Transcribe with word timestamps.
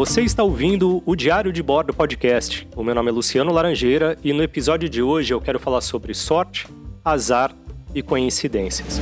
Você 0.00 0.22
está 0.22 0.42
ouvindo 0.42 1.02
o 1.04 1.14
Diário 1.14 1.52
de 1.52 1.62
Bordo 1.62 1.92
Podcast. 1.92 2.66
O 2.74 2.82
meu 2.82 2.94
nome 2.94 3.10
é 3.10 3.12
Luciano 3.12 3.52
Laranjeira 3.52 4.16
e 4.24 4.32
no 4.32 4.42
episódio 4.42 4.88
de 4.88 5.02
hoje 5.02 5.34
eu 5.34 5.42
quero 5.42 5.58
falar 5.58 5.82
sobre 5.82 6.14
sorte, 6.14 6.66
azar 7.04 7.54
e 7.94 8.02
coincidências. 8.02 8.98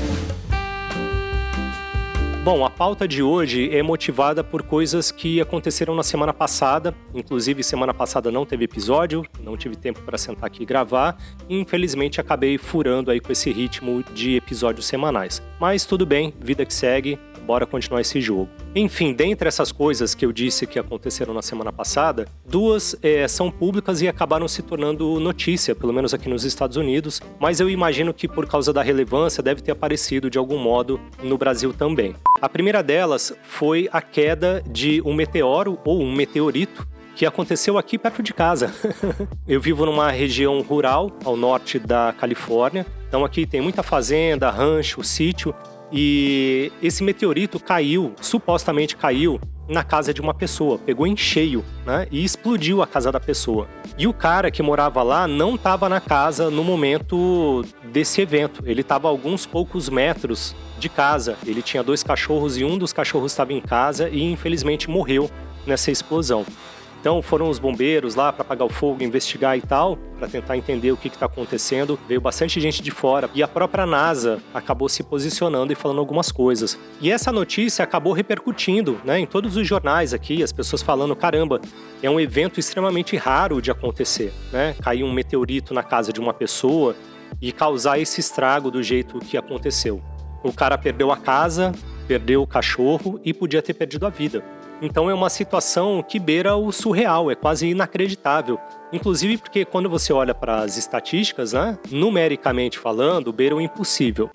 Bom, 2.42 2.64
a 2.64 2.70
pauta 2.70 3.06
de 3.06 3.22
hoje 3.22 3.72
é 3.72 3.80
motivada 3.80 4.42
por 4.42 4.64
coisas 4.64 5.12
que 5.12 5.40
aconteceram 5.40 5.94
na 5.94 6.02
semana 6.02 6.32
passada. 6.32 6.92
Inclusive, 7.14 7.62
semana 7.62 7.94
passada 7.94 8.32
não 8.32 8.44
teve 8.44 8.64
episódio, 8.64 9.24
não 9.40 9.56
tive 9.56 9.76
tempo 9.76 10.00
para 10.02 10.18
sentar 10.18 10.46
aqui 10.46 10.64
e 10.64 10.66
gravar. 10.66 11.16
E, 11.48 11.60
infelizmente, 11.60 12.20
acabei 12.20 12.58
furando 12.58 13.12
aí 13.12 13.20
com 13.20 13.30
esse 13.30 13.52
ritmo 13.52 14.02
de 14.14 14.34
episódios 14.34 14.86
semanais. 14.86 15.40
Mas 15.60 15.84
tudo 15.84 16.04
bem, 16.04 16.34
vida 16.40 16.66
que 16.66 16.74
segue 16.74 17.20
bora 17.48 17.64
continuar 17.64 18.02
esse 18.02 18.20
jogo. 18.20 18.46
Enfim, 18.74 19.14
dentre 19.14 19.48
essas 19.48 19.72
coisas 19.72 20.14
que 20.14 20.26
eu 20.26 20.30
disse 20.30 20.66
que 20.66 20.78
aconteceram 20.78 21.32
na 21.32 21.40
semana 21.40 21.72
passada, 21.72 22.28
duas 22.44 22.94
é, 23.02 23.26
são 23.26 23.50
públicas 23.50 24.02
e 24.02 24.06
acabaram 24.06 24.46
se 24.46 24.60
tornando 24.60 25.18
notícia, 25.18 25.74
pelo 25.74 25.90
menos 25.90 26.12
aqui 26.12 26.28
nos 26.28 26.44
Estados 26.44 26.76
Unidos, 26.76 27.22
mas 27.40 27.58
eu 27.58 27.70
imagino 27.70 28.12
que 28.12 28.28
por 28.28 28.46
causa 28.46 28.70
da 28.70 28.82
relevância 28.82 29.42
deve 29.42 29.62
ter 29.62 29.72
aparecido 29.72 30.28
de 30.28 30.36
algum 30.36 30.58
modo 30.58 31.00
no 31.22 31.38
Brasil 31.38 31.72
também. 31.72 32.14
A 32.38 32.50
primeira 32.50 32.82
delas 32.82 33.32
foi 33.42 33.88
a 33.90 34.02
queda 34.02 34.62
de 34.70 35.00
um 35.00 35.14
meteoro 35.14 35.78
ou 35.86 36.02
um 36.02 36.12
meteorito 36.12 36.86
que 37.16 37.24
aconteceu 37.24 37.78
aqui 37.78 37.96
perto 37.96 38.22
de 38.22 38.34
casa. 38.34 38.70
eu 39.48 39.58
vivo 39.58 39.86
numa 39.86 40.10
região 40.10 40.60
rural 40.60 41.10
ao 41.24 41.34
norte 41.34 41.78
da 41.78 42.12
Califórnia, 42.12 42.84
então 43.08 43.24
aqui 43.24 43.46
tem 43.46 43.62
muita 43.62 43.82
fazenda, 43.82 44.50
rancho, 44.50 45.02
sítio, 45.02 45.54
e 45.92 46.72
esse 46.82 47.02
meteorito 47.02 47.58
caiu, 47.58 48.14
supostamente 48.20 48.96
caiu 48.96 49.40
na 49.68 49.84
casa 49.84 50.14
de 50.14 50.20
uma 50.20 50.32
pessoa, 50.32 50.78
pegou 50.78 51.06
em 51.06 51.16
cheio, 51.16 51.62
né? 51.84 52.06
E 52.10 52.24
explodiu 52.24 52.80
a 52.82 52.86
casa 52.86 53.12
da 53.12 53.20
pessoa. 53.20 53.68
E 53.98 54.06
o 54.06 54.14
cara 54.14 54.50
que 54.50 54.62
morava 54.62 55.02
lá 55.02 55.28
não 55.28 55.56
estava 55.56 55.88
na 55.88 56.00
casa 56.00 56.50
no 56.50 56.64
momento 56.64 57.64
desse 57.92 58.22
evento. 58.22 58.62
Ele 58.64 58.80
estava 58.80 59.08
a 59.08 59.10
alguns 59.10 59.44
poucos 59.44 59.88
metros 59.90 60.54
de 60.78 60.88
casa. 60.88 61.36
Ele 61.46 61.60
tinha 61.60 61.82
dois 61.82 62.02
cachorros 62.02 62.56
e 62.56 62.64
um 62.64 62.78
dos 62.78 62.92
cachorros 62.92 63.32
estava 63.32 63.52
em 63.52 63.60
casa 63.60 64.08
e 64.08 64.22
infelizmente 64.22 64.88
morreu 64.88 65.30
nessa 65.66 65.90
explosão. 65.90 66.46
Então 67.00 67.22
foram 67.22 67.48
os 67.48 67.58
bombeiros 67.58 68.14
lá 68.14 68.32
para 68.32 68.42
apagar 68.42 68.66
o 68.66 68.70
fogo, 68.70 69.02
investigar 69.02 69.56
e 69.56 69.60
tal, 69.60 69.96
para 70.18 70.28
tentar 70.28 70.56
entender 70.56 70.90
o 70.90 70.96
que 70.96 71.08
está 71.08 71.26
acontecendo. 71.26 71.98
Veio 72.08 72.20
bastante 72.20 72.60
gente 72.60 72.82
de 72.82 72.90
fora 72.90 73.30
e 73.34 73.42
a 73.42 73.48
própria 73.48 73.86
NASA 73.86 74.42
acabou 74.52 74.88
se 74.88 75.02
posicionando 75.02 75.72
e 75.72 75.76
falando 75.76 75.98
algumas 75.98 76.32
coisas. 76.32 76.78
E 77.00 77.10
essa 77.10 77.30
notícia 77.30 77.82
acabou 77.82 78.12
repercutindo, 78.12 79.00
né, 79.04 79.18
em 79.18 79.26
todos 79.26 79.56
os 79.56 79.66
jornais 79.66 80.12
aqui, 80.12 80.42
as 80.42 80.52
pessoas 80.52 80.82
falando 80.82 81.14
caramba, 81.14 81.60
é 82.02 82.10
um 82.10 82.18
evento 82.18 82.58
extremamente 82.58 83.16
raro 83.16 83.62
de 83.62 83.70
acontecer, 83.70 84.32
né? 84.52 84.74
Cair 84.80 85.04
um 85.04 85.12
meteorito 85.12 85.72
na 85.74 85.82
casa 85.82 86.12
de 86.12 86.20
uma 86.20 86.34
pessoa 86.34 86.94
e 87.40 87.52
causar 87.52 87.98
esse 87.98 88.20
estrago 88.20 88.70
do 88.70 88.82
jeito 88.82 89.18
que 89.18 89.36
aconteceu. 89.36 90.02
O 90.42 90.52
cara 90.52 90.78
perdeu 90.78 91.10
a 91.10 91.16
casa, 91.16 91.72
perdeu 92.06 92.42
o 92.42 92.46
cachorro 92.46 93.20
e 93.24 93.34
podia 93.34 93.60
ter 93.60 93.74
perdido 93.74 94.06
a 94.06 94.10
vida. 94.10 94.42
Então 94.80 95.10
é 95.10 95.14
uma 95.14 95.28
situação 95.28 96.04
que 96.06 96.20
beira 96.20 96.54
o 96.54 96.70
surreal, 96.70 97.30
é 97.30 97.34
quase 97.34 97.66
inacreditável. 97.66 98.60
Inclusive 98.92 99.38
porque 99.38 99.64
quando 99.64 99.90
você 99.90 100.12
olha 100.12 100.32
para 100.32 100.60
as 100.60 100.76
estatísticas, 100.76 101.52
né, 101.52 101.76
numericamente 101.90 102.78
falando, 102.78 103.32
beira 103.32 103.56
o 103.56 103.60
impossível. 103.60 104.30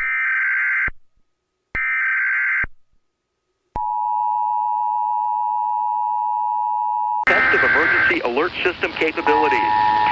Test 7.26 7.56
of 7.56 7.66
emergency 7.66 8.22
alert 8.26 8.54
system 8.64 8.92
capabilities. 8.92 10.03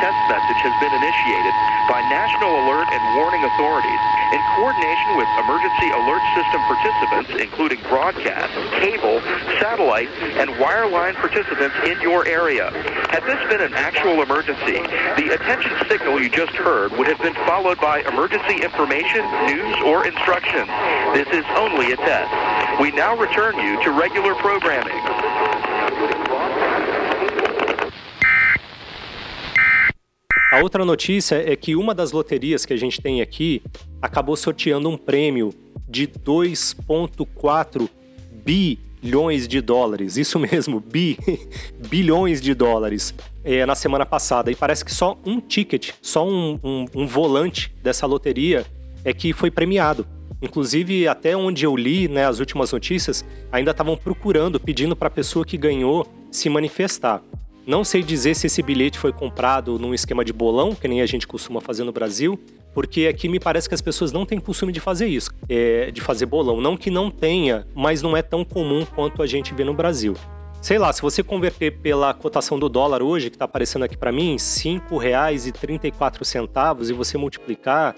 Test 0.00 0.16
message 0.32 0.64
has 0.64 0.72
been 0.80 0.96
initiated 0.96 1.52
by 1.84 2.00
National 2.08 2.56
Alert 2.64 2.88
and 2.88 3.02
Warning 3.20 3.44
Authorities 3.44 4.00
in 4.32 4.40
coordination 4.56 5.12
with 5.20 5.28
emergency 5.36 5.92
alert 5.92 6.24
system 6.32 6.60
participants, 6.64 7.28
including 7.36 7.76
broadcast, 7.84 8.48
cable, 8.80 9.20
satellite, 9.60 10.08
and 10.40 10.48
wireline 10.56 11.12
participants 11.20 11.76
in 11.84 12.00
your 12.00 12.24
area. 12.24 12.72
Had 13.12 13.28
this 13.28 13.44
been 13.52 13.60
an 13.60 13.76
actual 13.76 14.24
emergency, 14.24 14.80
the 15.20 15.36
attention 15.36 15.76
signal 15.84 16.16
you 16.16 16.32
just 16.32 16.56
heard 16.56 16.96
would 16.96 17.06
have 17.06 17.20
been 17.20 17.36
followed 17.44 17.76
by 17.76 18.00
emergency 18.08 18.64
information, 18.64 19.20
news, 19.52 19.76
or 19.84 20.08
instructions. 20.08 20.72
This 21.12 21.28
is 21.28 21.44
only 21.60 21.92
a 21.92 22.00
test. 22.00 22.32
We 22.80 22.88
now 22.96 23.20
return 23.20 23.58
you 23.60 23.76
to 23.84 23.92
regular 23.92 24.32
programming. 24.40 24.96
Outra 30.62 30.84
notícia 30.84 31.36
é 31.36 31.56
que 31.56 31.74
uma 31.74 31.94
das 31.94 32.12
loterias 32.12 32.66
que 32.66 32.72
a 32.74 32.76
gente 32.76 33.00
tem 33.00 33.22
aqui 33.22 33.62
acabou 34.02 34.36
sorteando 34.36 34.90
um 34.90 34.96
prêmio 34.96 35.54
de 35.88 36.06
2,4 36.06 37.88
bilhões 38.44 39.48
de 39.48 39.60
dólares. 39.62 40.18
Isso 40.18 40.38
mesmo, 40.40 40.78
bi, 40.78 41.18
bilhões 41.88 42.42
de 42.42 42.52
dólares 42.52 43.14
é, 43.42 43.64
na 43.64 43.74
semana 43.74 44.04
passada. 44.04 44.50
E 44.50 44.54
parece 44.54 44.84
que 44.84 44.92
só 44.92 45.18
um 45.24 45.40
ticket, 45.40 45.92
só 46.02 46.28
um, 46.28 46.60
um, 46.62 46.84
um 46.94 47.06
volante 47.06 47.72
dessa 47.82 48.04
loteria 48.06 48.66
é 49.02 49.14
que 49.14 49.32
foi 49.32 49.50
premiado. 49.50 50.06
Inclusive, 50.42 51.08
até 51.08 51.34
onde 51.36 51.64
eu 51.64 51.74
li 51.74 52.06
né, 52.06 52.26
as 52.26 52.38
últimas 52.38 52.70
notícias, 52.72 53.24
ainda 53.50 53.70
estavam 53.70 53.96
procurando, 53.96 54.60
pedindo 54.60 54.94
para 54.94 55.08
a 55.08 55.10
pessoa 55.10 55.44
que 55.44 55.56
ganhou 55.56 56.06
se 56.30 56.48
manifestar. 56.48 57.22
Não 57.66 57.84
sei 57.84 58.02
dizer 58.02 58.34
se 58.34 58.46
esse 58.46 58.62
bilhete 58.62 58.98
foi 58.98 59.12
comprado 59.12 59.78
num 59.78 59.92
esquema 59.92 60.24
de 60.24 60.32
bolão, 60.32 60.74
que 60.74 60.88
nem 60.88 61.02
a 61.02 61.06
gente 61.06 61.26
costuma 61.26 61.60
fazer 61.60 61.84
no 61.84 61.92
Brasil, 61.92 62.40
porque 62.74 63.06
aqui 63.06 63.28
me 63.28 63.38
parece 63.38 63.68
que 63.68 63.74
as 63.74 63.82
pessoas 63.82 64.12
não 64.12 64.24
têm 64.24 64.40
costume 64.40 64.72
de 64.72 64.80
fazer 64.80 65.06
isso, 65.06 65.30
é, 65.48 65.90
de 65.90 66.00
fazer 66.00 66.26
bolão. 66.26 66.60
Não 66.60 66.76
que 66.76 66.90
não 66.90 67.10
tenha, 67.10 67.66
mas 67.74 68.02
não 68.02 68.16
é 68.16 68.22
tão 68.22 68.44
comum 68.44 68.84
quanto 68.84 69.22
a 69.22 69.26
gente 69.26 69.54
vê 69.54 69.64
no 69.64 69.74
Brasil. 69.74 70.14
Sei 70.62 70.78
lá, 70.78 70.92
se 70.92 71.00
você 71.00 71.22
converter 71.22 71.78
pela 71.78 72.12
cotação 72.12 72.58
do 72.58 72.68
dólar 72.68 73.02
hoje, 73.02 73.30
que 73.30 73.36
está 73.36 73.46
aparecendo 73.46 73.84
aqui 73.84 73.96
para 73.96 74.12
mim, 74.12 74.32
R$ 74.32 74.36
5,34, 74.36 76.90
e 76.90 76.92
você 76.92 77.16
multiplicar, 77.16 77.96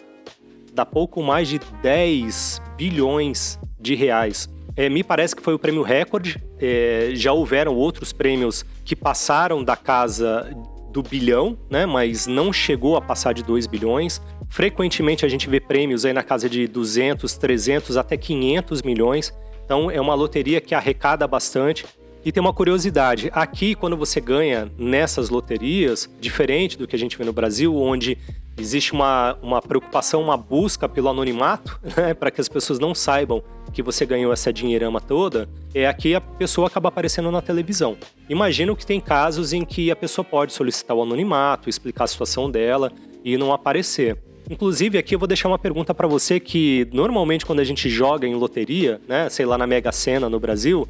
dá 0.73 0.87
pouco 0.87 1.21
mais 1.23 1.49
de 1.49 1.61
10 1.83 2.63
bilhões 2.77 3.59
de 3.81 3.97
reais. 3.97 4.49
É, 4.77 4.89
me 4.89 5.03
parece 5.05 5.37
que 5.37 5.43
foi 5.43 5.55
o 5.55 5.59
prêmio 5.59 5.83
recorde. 5.83 6.43
É, 6.59 7.11
já 7.15 7.33
houveram 7.33 7.75
outros 7.75 8.13
prêmios 8.13 8.65
que 8.85 8.97
passaram 8.97 9.63
da 9.63 9.77
casa 9.77 10.51
do 10.93 11.03
bilhão, 11.03 11.59
né? 11.71 11.87
Mas 11.87 12.27
não 12.27 12.53
chegou 12.53 12.97
a 12.97 13.01
passar 13.01 13.33
de 13.33 13.43
2 13.43 13.67
bilhões. 13.67 14.21
Frequentemente 14.49 15.25
a 15.25 15.29
gente 15.29 15.49
vê 15.49 15.59
prêmios 15.59 16.05
aí 16.05 16.13
na 16.13 16.23
casa 16.23 16.49
de 16.49 16.67
200, 16.67 17.37
300 17.37 17.97
até 17.97 18.17
500 18.17 18.83
milhões. 18.83 19.33
Então 19.65 19.91
é 19.91 20.01
uma 20.01 20.15
loteria 20.15 20.61
que 20.61 20.75
arrecada 20.75 21.27
bastante. 21.27 21.87
E 22.25 22.31
tem 22.31 22.41
uma 22.41 22.53
curiosidade: 22.53 23.31
aqui, 23.33 23.75
quando 23.75 23.97
você 23.97 24.21
ganha 24.21 24.71
nessas 24.79 25.29
loterias, 25.29 26.09
diferente 26.21 26.79
do 26.79 26.87
que 26.87 26.95
a 26.95 26.99
gente 26.99 27.17
vê 27.19 27.25
no 27.25 27.33
Brasil, 27.33 27.77
onde 27.77 28.17
existe 28.57 28.93
uma, 28.93 29.37
uma 29.43 29.63
preocupação, 29.63 30.23
uma 30.23 30.37
busca 30.37 30.89
pelo 30.89 31.09
anonimato, 31.09 31.81
né, 31.97 32.15
para 32.15 32.31
que 32.31 32.41
as 32.41 32.49
pessoas 32.49 32.79
não 32.79 32.95
saibam 32.95 33.43
que 33.73 33.83
você 33.83 34.05
ganhou 34.05 34.33
essa 34.33 34.53
dinheirama 34.53 35.01
toda, 35.01 35.49
é 35.75 35.87
aqui 35.87 36.15
a 36.15 36.21
pessoa 36.21 36.67
acaba 36.67 36.89
aparecendo 36.89 37.31
na 37.31 37.41
televisão. 37.41 37.97
Imagino 38.29 38.77
que 38.77 38.85
tem 38.85 39.01
casos 39.01 39.53
em 39.53 39.65
que 39.65 39.91
a 39.91 39.97
pessoa 39.97 40.25
pode 40.25 40.53
solicitar 40.53 40.97
o 40.97 41.03
anonimato, 41.03 41.69
explicar 41.69 42.05
a 42.05 42.07
situação 42.07 42.51
dela 42.51 42.93
e 43.25 43.37
não 43.37 43.53
aparecer. 43.53 44.19
Inclusive, 44.51 44.99
aqui 44.99 45.15
eu 45.15 45.19
vou 45.19 45.29
deixar 45.29 45.49
uma 45.49 45.59
pergunta 45.59 45.95
para 45.95 46.07
você 46.07 46.39
que 46.39 46.87
normalmente 46.93 47.47
quando 47.47 47.61
a 47.61 47.65
gente 47.65 47.89
joga 47.89 48.27
em 48.27 48.35
loteria, 48.35 49.01
né, 49.09 49.29
sei 49.31 49.47
lá 49.47 49.57
na 49.57 49.67
Mega 49.67 49.93
Sena 49.93 50.29
no 50.29 50.39
Brasil, 50.39 50.87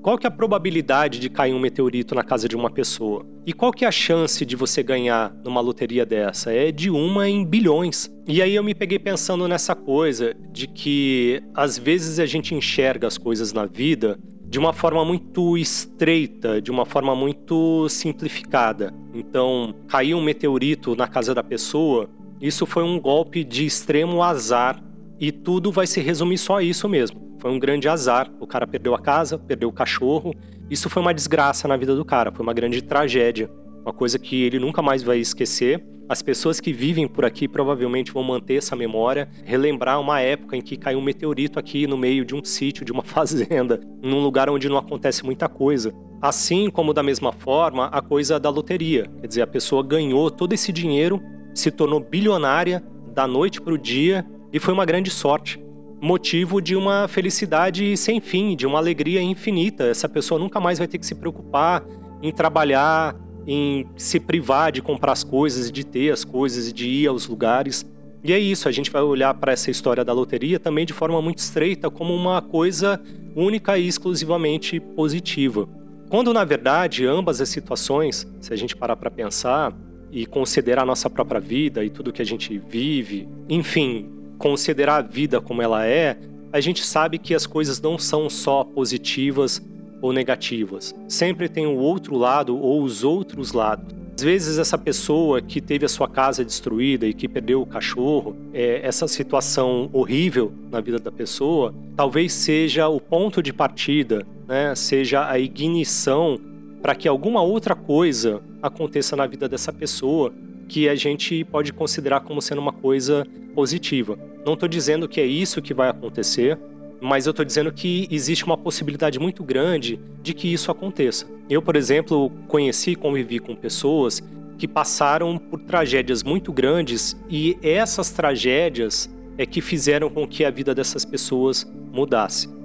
Qual 0.00 0.16
que 0.16 0.26
é 0.26 0.28
a 0.28 0.30
probabilidade 0.30 1.20
de 1.20 1.28
cair 1.28 1.52
um 1.52 1.58
meteorito 1.58 2.14
na 2.14 2.24
casa 2.24 2.48
de 2.48 2.56
uma 2.56 2.70
pessoa? 2.70 3.26
E 3.44 3.52
qual 3.52 3.70
que 3.70 3.84
é 3.84 3.88
a 3.88 3.92
chance 3.92 4.46
de 4.46 4.56
você 4.56 4.82
ganhar 4.82 5.36
numa 5.44 5.60
loteria 5.60 6.06
dessa? 6.06 6.54
É 6.54 6.72
de 6.72 6.88
uma 6.88 7.28
em 7.28 7.44
bilhões. 7.44 8.10
E 8.26 8.40
aí 8.40 8.54
eu 8.54 8.64
me 8.64 8.74
peguei 8.74 8.98
pensando 8.98 9.46
nessa 9.46 9.74
coisa 9.74 10.34
de 10.50 10.66
que 10.66 11.42
às 11.52 11.76
vezes 11.76 12.18
a 12.18 12.24
gente 12.24 12.54
enxerga 12.54 13.06
as 13.06 13.18
coisas 13.18 13.52
na 13.52 13.66
vida 13.66 14.18
de 14.48 14.58
uma 14.58 14.72
forma 14.72 15.04
muito 15.04 15.58
estreita, 15.58 16.62
de 16.62 16.70
uma 16.70 16.86
forma 16.86 17.14
muito 17.14 17.86
simplificada. 17.90 18.94
Então, 19.12 19.74
caiu 19.86 20.16
um 20.16 20.22
meteorito 20.22 20.96
na 20.96 21.06
casa 21.06 21.34
da 21.34 21.42
pessoa, 21.42 22.08
isso 22.40 22.64
foi 22.66 22.82
um 22.82 23.00
golpe 23.00 23.42
de 23.42 23.66
extremo 23.66 24.22
azar 24.22 24.82
e 25.18 25.32
tudo 25.32 25.72
vai 25.72 25.86
se 25.86 26.00
resumir 26.00 26.38
só 26.38 26.58
a 26.58 26.62
isso 26.62 26.88
mesmo. 26.88 27.36
Foi 27.40 27.50
um 27.50 27.58
grande 27.58 27.88
azar. 27.88 28.30
O 28.40 28.46
cara 28.46 28.66
perdeu 28.66 28.94
a 28.94 29.00
casa, 29.00 29.38
perdeu 29.38 29.68
o 29.68 29.72
cachorro. 29.72 30.34
Isso 30.70 30.88
foi 30.88 31.02
uma 31.02 31.14
desgraça 31.14 31.66
na 31.66 31.76
vida 31.76 31.94
do 31.94 32.04
cara, 32.04 32.32
foi 32.32 32.42
uma 32.42 32.54
grande 32.54 32.82
tragédia. 32.82 33.50
Uma 33.82 33.92
coisa 33.92 34.18
que 34.18 34.42
ele 34.42 34.58
nunca 34.58 34.82
mais 34.82 35.02
vai 35.02 35.18
esquecer. 35.18 35.84
As 36.08 36.22
pessoas 36.22 36.58
que 36.58 36.72
vivem 36.72 37.06
por 37.06 37.24
aqui 37.24 37.46
provavelmente 37.46 38.10
vão 38.10 38.22
manter 38.22 38.54
essa 38.54 38.74
memória, 38.74 39.28
relembrar 39.44 40.00
uma 40.00 40.20
época 40.20 40.56
em 40.56 40.62
que 40.62 40.76
caiu 40.76 40.98
um 40.98 41.02
meteorito 41.02 41.58
aqui 41.58 41.86
no 41.86 41.98
meio 41.98 42.24
de 42.24 42.34
um 42.34 42.42
sítio, 42.42 42.84
de 42.84 42.92
uma 42.92 43.02
fazenda, 43.04 43.80
num 44.02 44.22
lugar 44.22 44.48
onde 44.48 44.68
não 44.68 44.78
acontece 44.78 45.24
muita 45.24 45.48
coisa. 45.48 45.92
Assim 46.20 46.70
como 46.70 46.94
da 46.94 47.02
mesma 47.02 47.30
forma 47.30 47.86
a 47.86 48.00
coisa 48.00 48.40
da 48.40 48.48
loteria, 48.48 49.06
quer 49.20 49.26
dizer, 49.26 49.42
a 49.42 49.46
pessoa 49.46 49.82
ganhou 49.82 50.30
todo 50.30 50.52
esse 50.52 50.72
dinheiro, 50.72 51.20
se 51.60 51.70
tornou 51.70 52.00
bilionária 52.00 52.82
da 53.14 53.26
noite 53.26 53.60
para 53.60 53.74
o 53.74 53.78
dia 53.78 54.24
e 54.52 54.58
foi 54.58 54.72
uma 54.72 54.84
grande 54.84 55.10
sorte 55.10 55.60
motivo 56.00 56.60
de 56.60 56.76
uma 56.76 57.08
felicidade 57.08 57.96
sem 57.96 58.20
fim, 58.20 58.54
de 58.54 58.66
uma 58.66 58.78
alegria 58.78 59.20
infinita. 59.20 59.84
Essa 59.84 60.08
pessoa 60.08 60.38
nunca 60.38 60.60
mais 60.60 60.78
vai 60.78 60.86
ter 60.86 60.98
que 60.98 61.06
se 61.06 61.14
preocupar 61.14 61.84
em 62.22 62.32
trabalhar, 62.32 63.16
em 63.46 63.86
se 63.96 64.20
privar 64.20 64.70
de 64.70 64.80
comprar 64.80 65.12
as 65.12 65.24
coisas, 65.24 65.70
de 65.70 65.84
ter 65.84 66.12
as 66.12 66.24
coisas, 66.24 66.72
de 66.72 66.88
ir 66.88 67.06
aos 67.08 67.26
lugares. 67.26 67.84
E 68.22 68.32
é 68.32 68.38
isso, 68.38 68.68
a 68.68 68.72
gente 68.72 68.90
vai 68.90 69.02
olhar 69.02 69.32
para 69.34 69.52
essa 69.52 69.70
história 69.70 70.04
da 70.04 70.12
loteria 70.12 70.58
também 70.58 70.84
de 70.84 70.92
forma 70.92 71.20
muito 71.22 71.38
estreita, 71.38 71.90
como 71.90 72.14
uma 72.14 72.42
coisa 72.42 73.00
única 73.34 73.78
e 73.78 73.86
exclusivamente 73.86 74.80
positiva. 74.80 75.68
Quando, 76.08 76.32
na 76.32 76.44
verdade, 76.44 77.06
ambas 77.06 77.40
as 77.40 77.48
situações, 77.48 78.26
se 78.40 78.52
a 78.52 78.56
gente 78.56 78.74
parar 78.74 78.96
para 78.96 79.10
pensar 79.10 79.72
e 80.10 80.26
considerar 80.26 80.82
a 80.82 80.86
nossa 80.86 81.08
própria 81.10 81.40
vida 81.40 81.84
e 81.84 81.90
tudo 81.90 82.12
que 82.12 82.22
a 82.22 82.26
gente 82.26 82.58
vive, 82.58 83.28
enfim, 83.48 84.10
considerar 84.38 84.96
a 84.96 85.02
vida 85.02 85.40
como 85.40 85.60
ela 85.60 85.86
é, 85.86 86.16
a 86.52 86.60
gente 86.60 86.84
sabe 86.84 87.18
que 87.18 87.34
as 87.34 87.46
coisas 87.46 87.80
não 87.80 87.98
são 87.98 88.30
só 88.30 88.64
positivas 88.64 89.62
ou 90.00 90.12
negativas. 90.12 90.94
Sempre 91.08 91.48
tem 91.48 91.66
o 91.66 91.76
outro 91.76 92.16
lado 92.16 92.56
ou 92.56 92.82
os 92.82 93.04
outros 93.04 93.52
lados. 93.52 93.98
Às 94.18 94.22
vezes, 94.22 94.58
essa 94.58 94.76
pessoa 94.76 95.40
que 95.40 95.60
teve 95.60 95.84
a 95.84 95.88
sua 95.88 96.08
casa 96.08 96.44
destruída 96.44 97.06
e 97.06 97.14
que 97.14 97.28
perdeu 97.28 97.62
o 97.62 97.66
cachorro, 97.66 98.36
é, 98.52 98.80
essa 98.82 99.06
situação 99.06 99.88
horrível 99.92 100.52
na 100.72 100.80
vida 100.80 100.98
da 100.98 101.12
pessoa, 101.12 101.72
talvez 101.94 102.32
seja 102.32 102.88
o 102.88 103.00
ponto 103.00 103.40
de 103.40 103.52
partida, 103.52 104.26
né? 104.48 104.74
seja 104.74 105.28
a 105.28 105.38
ignição 105.38 106.36
para 106.82 106.94
que 106.94 107.08
alguma 107.08 107.42
outra 107.42 107.74
coisa 107.74 108.40
aconteça 108.62 109.16
na 109.16 109.26
vida 109.26 109.48
dessa 109.48 109.72
pessoa 109.72 110.32
que 110.68 110.88
a 110.88 110.94
gente 110.94 111.44
pode 111.44 111.72
considerar 111.72 112.20
como 112.20 112.42
sendo 112.42 112.60
uma 112.60 112.72
coisa 112.72 113.26
positiva. 113.54 114.18
Não 114.44 114.54
estou 114.54 114.68
dizendo 114.68 115.08
que 115.08 115.20
é 115.20 115.26
isso 115.26 115.62
que 115.62 115.74
vai 115.74 115.88
acontecer, 115.88 116.58
mas 117.00 117.26
eu 117.26 117.30
estou 117.30 117.44
dizendo 117.44 117.72
que 117.72 118.06
existe 118.10 118.44
uma 118.44 118.56
possibilidade 118.56 119.18
muito 119.18 119.42
grande 119.42 119.98
de 120.22 120.34
que 120.34 120.52
isso 120.52 120.70
aconteça. 120.70 121.26
Eu, 121.48 121.62
por 121.62 121.76
exemplo, 121.76 122.30
conheci 122.46 122.92
e 122.92 122.96
convivi 122.96 123.38
com 123.38 123.54
pessoas 123.54 124.22
que 124.58 124.66
passaram 124.66 125.38
por 125.38 125.60
tragédias 125.60 126.22
muito 126.22 126.52
grandes 126.52 127.16
e 127.30 127.56
essas 127.62 128.10
tragédias 128.10 129.08
é 129.38 129.46
que 129.46 129.60
fizeram 129.60 130.10
com 130.10 130.26
que 130.26 130.44
a 130.44 130.50
vida 130.50 130.74
dessas 130.74 131.04
pessoas 131.04 131.66
mudasse. 131.92 132.57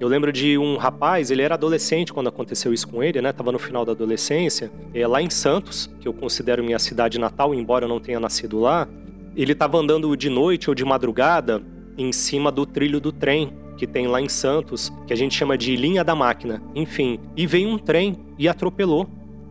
Eu 0.00 0.08
lembro 0.08 0.32
de 0.32 0.56
um 0.56 0.78
rapaz, 0.78 1.30
ele 1.30 1.42
era 1.42 1.56
adolescente 1.56 2.10
quando 2.10 2.30
aconteceu 2.30 2.72
isso 2.72 2.88
com 2.88 3.02
ele, 3.02 3.20
né? 3.20 3.34
Tava 3.34 3.52
no 3.52 3.58
final 3.58 3.84
da 3.84 3.92
adolescência, 3.92 4.72
é, 4.94 5.06
lá 5.06 5.20
em 5.20 5.28
Santos, 5.28 5.90
que 6.00 6.08
eu 6.08 6.14
considero 6.14 6.64
minha 6.64 6.78
cidade 6.78 7.18
natal, 7.18 7.54
embora 7.54 7.84
eu 7.84 7.88
não 7.90 8.00
tenha 8.00 8.18
nascido 8.18 8.58
lá. 8.58 8.88
Ele 9.36 9.52
estava 9.52 9.76
andando 9.76 10.16
de 10.16 10.30
noite 10.30 10.70
ou 10.70 10.74
de 10.74 10.86
madrugada 10.86 11.62
em 11.98 12.12
cima 12.12 12.50
do 12.50 12.64
trilho 12.64 12.98
do 12.98 13.12
trem 13.12 13.52
que 13.76 13.86
tem 13.86 14.06
lá 14.06 14.22
em 14.22 14.28
Santos, 14.28 14.90
que 15.06 15.12
a 15.12 15.16
gente 15.16 15.34
chama 15.34 15.58
de 15.58 15.76
linha 15.76 16.02
da 16.02 16.14
máquina. 16.14 16.62
Enfim, 16.74 17.20
e 17.36 17.46
veio 17.46 17.68
um 17.68 17.76
trem 17.76 18.16
e 18.38 18.48
atropelou, 18.48 19.06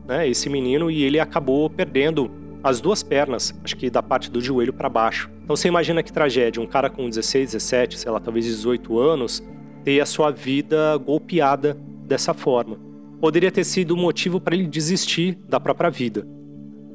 né? 0.08 0.28
Esse 0.28 0.50
menino 0.50 0.90
e 0.90 1.04
ele 1.04 1.20
acabou 1.20 1.70
perdendo 1.70 2.32
as 2.64 2.82
duas 2.82 3.04
pernas, 3.04 3.54
acho 3.64 3.78
que 3.78 3.88
da 3.88 4.02
parte 4.02 4.32
do 4.32 4.42
joelho 4.42 4.74
para 4.74 4.90
baixo. 4.90 5.30
Então 5.44 5.56
você 5.56 5.68
imagina 5.68 6.02
que 6.02 6.12
tragédia, 6.12 6.60
um 6.60 6.66
cara 6.66 6.90
com 6.90 7.08
16, 7.08 7.52
17, 7.52 8.00
sei 8.00 8.12
lá, 8.12 8.20
talvez 8.20 8.46
18 8.46 9.00
anos, 9.00 9.44
ter 9.84 10.00
a 10.00 10.06
sua 10.06 10.32
vida 10.32 10.98
golpeada 10.98 11.78
dessa 12.06 12.34
forma. 12.34 12.80
Poderia 13.20 13.52
ter 13.52 13.64
sido 13.64 13.92
o 13.92 13.98
motivo 13.98 14.40
para 14.40 14.56
ele 14.56 14.68
desistir 14.68 15.38
da 15.48 15.60
própria 15.60 15.90
vida. 15.90 16.26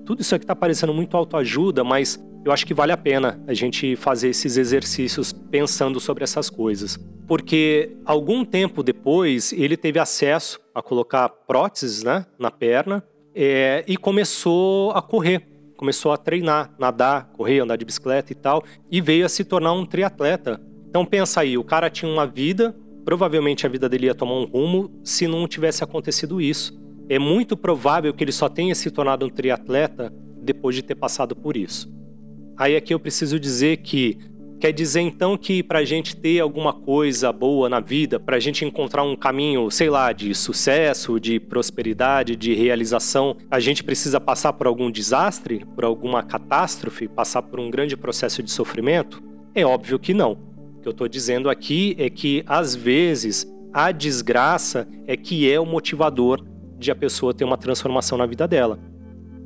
Tudo 0.07 0.21
isso 0.21 0.35
aqui 0.35 0.45
está 0.45 0.57
parecendo 0.57 0.93
muito 0.93 1.17
autoajuda, 1.17 1.83
mas 1.83 2.19
eu 2.45 2.53
acho 2.53 2.67
que 2.67 2.75
vale 2.75 2.93
a 2.93 2.97
pena 2.97 3.43
a 3.47 3.55
gente 3.55 3.97
fazer 3.97 4.29
esses 4.29 4.57
exercícios 4.57 5.33
pensando 5.33 5.99
sobre 5.99 6.25
essas 6.25 6.51
coisas. 6.51 6.99
Porque 7.27 7.97
algum 8.05 8.45
tempo 8.45 8.83
depois 8.83 9.53
ele 9.53 9.77
teve 9.77 9.99
acesso 9.99 10.61
a 10.75 10.83
colocar 10.83 11.29
próteses 11.29 12.03
né, 12.03 12.27
na 12.39 12.51
perna 12.51 13.03
é, 13.35 13.83
e 13.89 13.97
começou 13.97 14.91
a 14.93 15.01
correr. 15.01 15.49
Começou 15.77 16.13
a 16.13 16.19
treinar, 16.19 16.75
nadar, 16.79 17.31
correr, 17.33 17.61
andar 17.61 17.77
de 17.77 17.85
bicicleta 17.85 18.31
e 18.31 18.35
tal, 18.35 18.63
e 18.91 19.01
veio 19.01 19.25
a 19.27 19.29
se 19.29 19.43
tornar 19.45 19.73
um 19.73 19.85
triatleta 19.85 20.61
então 20.95 21.05
pensa 21.05 21.41
aí, 21.41 21.59
o 21.59 21.65
cara 21.65 21.91
tinha 21.91 22.09
uma 22.09 22.25
vida, 22.25 22.73
provavelmente 23.05 23.67
a 23.67 23.69
vida 23.69 23.89
dele 23.89 24.07
ia 24.07 24.15
tomar 24.15 24.35
um 24.35 24.45
rumo 24.45 24.93
se 25.03 25.27
não 25.27 25.49
tivesse 25.49 25.83
acontecido 25.83 26.41
isso. 26.41 26.81
É 27.09 27.19
muito 27.19 27.57
provável 27.57 28.15
que 28.15 28.23
ele 28.23 28.31
só 28.31 28.49
tenha 28.49 28.77
se 28.77 28.93
tornado 28.93 29.27
um 29.27 29.29
triatleta 29.29 30.15
depois 30.41 30.77
de 30.77 30.83
ter 30.83 30.95
passado 30.95 31.35
por 31.35 31.57
isso. 31.57 31.93
Aí 32.57 32.77
aqui 32.77 32.95
eu 32.95 33.01
preciso 33.01 33.41
dizer 33.41 33.79
que 33.79 34.19
quer 34.61 34.71
dizer 34.71 35.01
então 35.01 35.37
que 35.37 35.65
para 35.65 35.81
a 35.81 35.85
gente 35.85 36.15
ter 36.15 36.39
alguma 36.39 36.73
coisa 36.73 37.33
boa 37.33 37.69
na 37.69 37.81
vida, 37.81 38.21
para 38.21 38.37
a 38.37 38.41
gente 38.41 38.65
encontrar 38.65 39.03
um 39.03 39.17
caminho, 39.17 39.69
sei 39.73 39.91
lá, 39.91 40.13
de 40.13 40.33
sucesso, 40.33 41.19
de 41.19 41.41
prosperidade, 41.41 42.37
de 42.37 42.55
realização, 42.55 43.37
a 43.51 43.59
gente 43.59 43.83
precisa 43.83 44.21
passar 44.21 44.53
por 44.53 44.69
algum 44.69 44.93
desastre, 44.93 45.67
por 45.75 45.85
alguma 45.85 46.23
catástrofe, 46.23 47.09
passar 47.09 47.43
por 47.43 47.59
um 47.59 47.69
grande 47.69 47.97
processo 47.97 48.45
de 48.45 48.53
sofrimento? 48.53 49.21
É 49.57 49.67
óbvio 49.67 49.99
que 49.99 50.15
não 50.15 50.54
que 50.85 50.89
eu 50.89 50.93
estou 50.93 51.09
dizendo 51.09 51.49
aqui 51.49 51.97
é 51.99 52.11
que, 52.11 52.45
às 52.47 52.75
vezes, 52.75 53.51
a 53.73 53.91
desgraça 53.91 54.87
é 55.07 55.17
que 55.17 55.51
é 55.51 55.59
o 55.59 55.65
motivador 55.65 56.45
de 56.79 56.91
a 56.91 56.95
pessoa 56.95 57.33
ter 57.33 57.43
uma 57.43 57.57
transformação 57.57 58.19
na 58.19 58.27
vida 58.27 58.47
dela. 58.47 58.79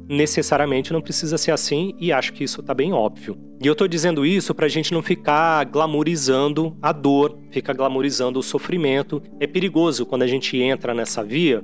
Necessariamente 0.09 0.93
não 0.93 1.01
precisa 1.01 1.39
ser 1.39 1.53
assim 1.53 1.95
e 2.01 2.13
acho 2.13 2.33
que 2.33 2.43
isso 2.43 2.61
está 2.61 2.75
bem 2.75 2.93
óbvio. 2.93 3.39
E 3.63 3.67
eu 3.69 3.73
estou 3.73 3.87
dizendo 3.87 4.27
isso 4.27 4.53
para 4.53 4.67
a 4.67 4.69
gente 4.69 4.93
não 4.93 5.01
ficar 5.01 5.65
glamorizando 5.67 6.77
a 6.83 6.91
dor, 6.91 7.39
ficar 7.53 7.75
glamorizando 7.75 8.41
o 8.41 8.43
sofrimento. 8.43 9.23
É 9.39 9.47
perigoso 9.47 10.05
quando 10.05 10.23
a 10.23 10.27
gente 10.27 10.57
entra 10.57 10.93
nessa 10.93 11.23
via 11.23 11.63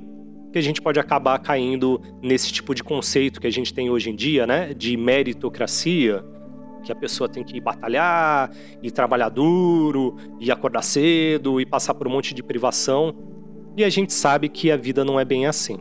que 0.53 0.59
a 0.59 0.61
gente 0.61 0.81
pode 0.81 0.97
acabar 1.01 1.37
caindo 1.39 2.01
nesse 2.21 2.49
tipo 2.53 2.73
de 2.73 2.81
conceito 2.81 3.41
que 3.41 3.47
a 3.47 3.51
gente 3.51 3.73
tem 3.73 3.89
hoje 3.89 4.09
em 4.09 4.15
dia, 4.15 4.47
né, 4.47 4.73
de 4.73 4.95
meritocracia, 4.95 6.23
que 6.85 6.91
a 6.91 6.95
pessoa 6.95 7.27
tem 7.27 7.43
que 7.43 7.59
batalhar 7.59 8.51
e 8.81 8.91
trabalhar 8.91 9.29
duro 9.29 10.15
e 10.39 10.51
acordar 10.51 10.83
cedo 10.83 11.59
e 11.59 11.65
passar 11.65 11.95
por 11.95 12.07
um 12.07 12.11
monte 12.11 12.33
de 12.33 12.43
privação. 12.43 13.13
E 13.75 13.83
a 13.83 13.89
gente 13.89 14.13
sabe 14.13 14.47
que 14.47 14.71
a 14.71 14.77
vida 14.77 15.03
não 15.03 15.19
é 15.19 15.25
bem 15.25 15.47
assim. 15.47 15.79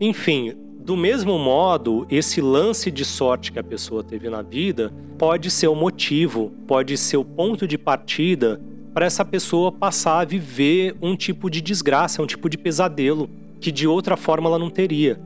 Enfim, 0.00 0.54
do 0.78 0.96
mesmo 0.96 1.38
modo, 1.38 2.06
esse 2.08 2.40
lance 2.40 2.90
de 2.90 3.04
sorte 3.04 3.50
que 3.50 3.58
a 3.58 3.64
pessoa 3.64 4.04
teve 4.04 4.30
na 4.30 4.40
vida 4.40 4.92
pode 5.18 5.50
ser 5.50 5.66
o 5.66 5.74
motivo, 5.74 6.52
pode 6.66 6.96
ser 6.96 7.16
o 7.16 7.24
ponto 7.24 7.66
de 7.66 7.76
partida 7.76 8.60
para 8.94 9.04
essa 9.04 9.24
pessoa 9.24 9.72
passar 9.72 10.20
a 10.20 10.24
viver 10.24 10.96
um 11.02 11.16
tipo 11.16 11.50
de 11.50 11.60
desgraça, 11.60 12.22
um 12.22 12.26
tipo 12.26 12.48
de 12.48 12.56
pesadelo 12.56 13.28
que 13.60 13.72
de 13.72 13.86
outra 13.86 14.16
forma 14.16 14.48
ela 14.48 14.58
não 14.58 14.70
teria. 14.70 15.20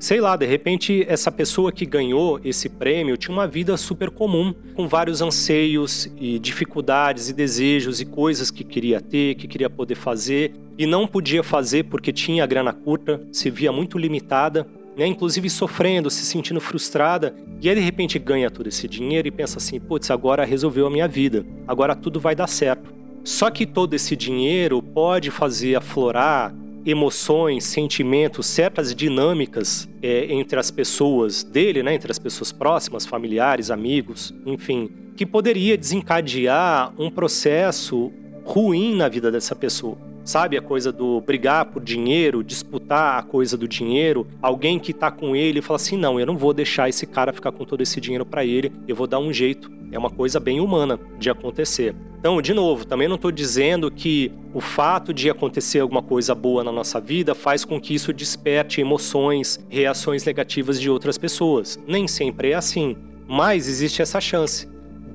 Sei 0.00 0.18
lá, 0.18 0.34
de 0.34 0.46
repente 0.46 1.04
essa 1.06 1.30
pessoa 1.30 1.70
que 1.70 1.84
ganhou 1.84 2.40
esse 2.42 2.70
prêmio 2.70 3.18
tinha 3.18 3.36
uma 3.36 3.46
vida 3.46 3.76
super 3.76 4.08
comum, 4.08 4.54
com 4.74 4.88
vários 4.88 5.20
anseios 5.20 6.10
e 6.18 6.38
dificuldades 6.38 7.28
e 7.28 7.34
desejos 7.34 8.00
e 8.00 8.06
coisas 8.06 8.50
que 8.50 8.64
queria 8.64 8.98
ter, 8.98 9.34
que 9.34 9.46
queria 9.46 9.68
poder 9.68 9.96
fazer 9.96 10.54
e 10.78 10.86
não 10.86 11.06
podia 11.06 11.42
fazer 11.42 11.84
porque 11.84 12.14
tinha 12.14 12.46
grana 12.46 12.72
curta, 12.72 13.20
se 13.30 13.50
via 13.50 13.70
muito 13.70 13.98
limitada, 13.98 14.66
né? 14.96 15.06
inclusive 15.06 15.50
sofrendo, 15.50 16.08
se 16.08 16.24
sentindo 16.24 16.60
frustrada, 16.60 17.34
e 17.60 17.68
aí 17.68 17.74
de 17.74 17.82
repente 17.82 18.18
ganha 18.18 18.50
todo 18.50 18.68
esse 18.68 18.88
dinheiro 18.88 19.28
e 19.28 19.30
pensa 19.30 19.58
assim: 19.58 19.78
putz, 19.78 20.10
agora 20.10 20.46
resolveu 20.46 20.86
a 20.86 20.90
minha 20.90 21.06
vida, 21.06 21.44
agora 21.68 21.94
tudo 21.94 22.18
vai 22.18 22.34
dar 22.34 22.46
certo. 22.46 22.90
Só 23.22 23.50
que 23.50 23.66
todo 23.66 23.92
esse 23.92 24.16
dinheiro 24.16 24.82
pode 24.82 25.30
fazer 25.30 25.74
aflorar 25.74 26.54
emoções, 26.84 27.64
sentimentos, 27.64 28.46
certas 28.46 28.94
dinâmicas 28.94 29.88
é, 30.02 30.32
entre 30.32 30.58
as 30.58 30.70
pessoas 30.70 31.42
dele, 31.42 31.82
né, 31.82 31.94
entre 31.94 32.10
as 32.10 32.18
pessoas 32.18 32.52
próximas, 32.52 33.06
familiares, 33.06 33.70
amigos, 33.70 34.34
enfim, 34.46 34.90
que 35.16 35.26
poderia 35.26 35.76
desencadear 35.76 36.92
um 36.98 37.10
processo 37.10 38.12
ruim 38.44 38.96
na 38.96 39.08
vida 39.08 39.30
dessa 39.30 39.54
pessoa. 39.54 40.09
Sabe 40.24 40.56
a 40.56 40.62
coisa 40.62 40.92
do 40.92 41.20
brigar 41.20 41.66
por 41.66 41.82
dinheiro, 41.82 42.44
disputar 42.44 43.18
a 43.18 43.22
coisa 43.22 43.56
do 43.56 43.66
dinheiro, 43.66 44.26
alguém 44.40 44.78
que 44.78 44.92
tá 44.92 45.10
com 45.10 45.34
ele 45.34 45.62
fala 45.62 45.76
assim: 45.76 45.96
"Não, 45.96 46.20
eu 46.20 46.26
não 46.26 46.36
vou 46.36 46.52
deixar 46.52 46.88
esse 46.88 47.06
cara 47.06 47.32
ficar 47.32 47.52
com 47.52 47.64
todo 47.64 47.82
esse 47.82 48.00
dinheiro 48.00 48.26
para 48.26 48.44
ele, 48.44 48.72
eu 48.86 48.94
vou 48.94 49.06
dar 49.06 49.18
um 49.18 49.32
jeito". 49.32 49.70
É 49.92 49.98
uma 49.98 50.10
coisa 50.10 50.38
bem 50.38 50.60
humana 50.60 51.00
de 51.18 51.30
acontecer. 51.30 51.96
Então, 52.20 52.40
de 52.40 52.54
novo, 52.54 52.84
também 52.84 53.08
não 53.08 53.16
estou 53.16 53.32
dizendo 53.32 53.90
que 53.90 54.30
o 54.54 54.60
fato 54.60 55.12
de 55.12 55.28
acontecer 55.30 55.80
alguma 55.80 56.02
coisa 56.02 56.34
boa 56.34 56.62
na 56.62 56.70
nossa 56.70 57.00
vida 57.00 57.34
faz 57.34 57.64
com 57.64 57.80
que 57.80 57.94
isso 57.94 58.12
desperte 58.12 58.80
emoções, 58.80 59.58
reações 59.68 60.24
negativas 60.24 60.80
de 60.80 60.88
outras 60.88 61.16
pessoas. 61.18 61.80
Nem 61.88 62.06
sempre 62.06 62.50
é 62.50 62.54
assim, 62.54 62.96
mas 63.26 63.66
existe 63.66 64.02
essa 64.02 64.20
chance 64.20 64.69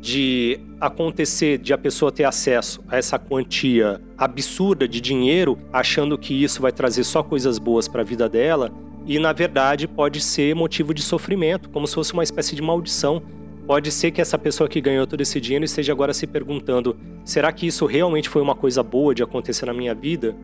de 0.05 0.59
acontecer 0.79 1.57
de 1.57 1.73
a 1.73 1.77
pessoa 1.77 2.11
ter 2.11 2.25
acesso 2.25 2.83
a 2.87 2.95
essa 2.95 3.17
quantia 3.17 3.99
absurda 4.15 4.87
de 4.87 5.01
dinheiro, 5.01 5.57
achando 5.73 6.15
que 6.15 6.43
isso 6.43 6.61
vai 6.61 6.71
trazer 6.71 7.03
só 7.03 7.23
coisas 7.23 7.57
boas 7.57 7.87
para 7.87 8.01
a 8.01 8.05
vida 8.05 8.29
dela, 8.29 8.71
e 9.05 9.17
na 9.17 9.33
verdade 9.33 9.87
pode 9.87 10.21
ser 10.21 10.53
motivo 10.53 10.93
de 10.93 11.01
sofrimento, 11.01 11.69
como 11.69 11.87
se 11.87 11.95
fosse 11.95 12.13
uma 12.13 12.23
espécie 12.23 12.55
de 12.55 12.61
maldição 12.61 13.23
Pode 13.65 13.91
ser 13.91 14.11
que 14.11 14.21
essa 14.21 14.37
pessoa 14.37 14.69
que 14.69 14.79
ganhou 14.79 15.07
todo 15.07 15.21
esse 15.21 15.41
dinheiro 15.41 15.65
esteja 15.65 15.91
agora 15.91 16.13
se 16.13 16.27
perguntando: 16.27 16.95
será 17.23 17.51
que 17.51 17.65
isso 17.65 17.87
realmente 17.87 18.29
foi 18.29 18.41
uma 18.41 18.53
coisa 18.53 18.83
boa 18.83 19.15
de 19.15 19.23
acontecer 19.23 19.65
na 19.65 19.73
minha 19.73 19.95
vida? 19.95 20.35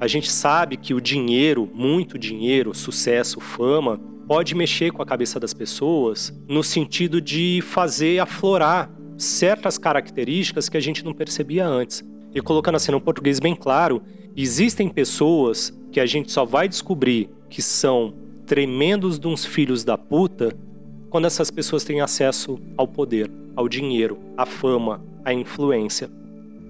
A 0.00 0.06
gente 0.06 0.32
sabe 0.32 0.78
que 0.78 0.94
o 0.94 1.00
dinheiro, 1.00 1.68
muito 1.74 2.18
dinheiro, 2.18 2.74
sucesso, 2.74 3.38
fama, 3.38 4.00
pode 4.26 4.54
mexer 4.54 4.92
com 4.92 5.02
a 5.02 5.06
cabeça 5.06 5.38
das 5.38 5.52
pessoas 5.52 6.32
no 6.48 6.64
sentido 6.64 7.20
de 7.20 7.60
fazer 7.62 8.18
aflorar 8.18 8.90
certas 9.22 9.76
características 9.76 10.68
que 10.68 10.76
a 10.76 10.80
gente 10.80 11.04
não 11.04 11.12
percebia 11.12 11.66
antes. 11.66 12.04
E 12.34 12.40
colocando 12.40 12.76
assim 12.76 12.92
no 12.92 13.00
português 13.00 13.38
bem 13.38 13.54
claro, 13.54 14.02
existem 14.36 14.88
pessoas 14.88 15.72
que 15.92 16.00
a 16.00 16.06
gente 16.06 16.30
só 16.30 16.44
vai 16.44 16.68
descobrir 16.68 17.28
que 17.48 17.60
são 17.60 18.14
tremendos 18.46 19.18
de 19.18 19.26
uns 19.26 19.44
filhos 19.44 19.84
da 19.84 19.98
puta 19.98 20.56
quando 21.10 21.26
essas 21.26 21.50
pessoas 21.50 21.84
têm 21.84 22.00
acesso 22.00 22.58
ao 22.76 22.86
poder, 22.86 23.30
ao 23.56 23.68
dinheiro, 23.68 24.18
à 24.36 24.46
fama, 24.46 25.04
à 25.24 25.34
influência. 25.34 26.08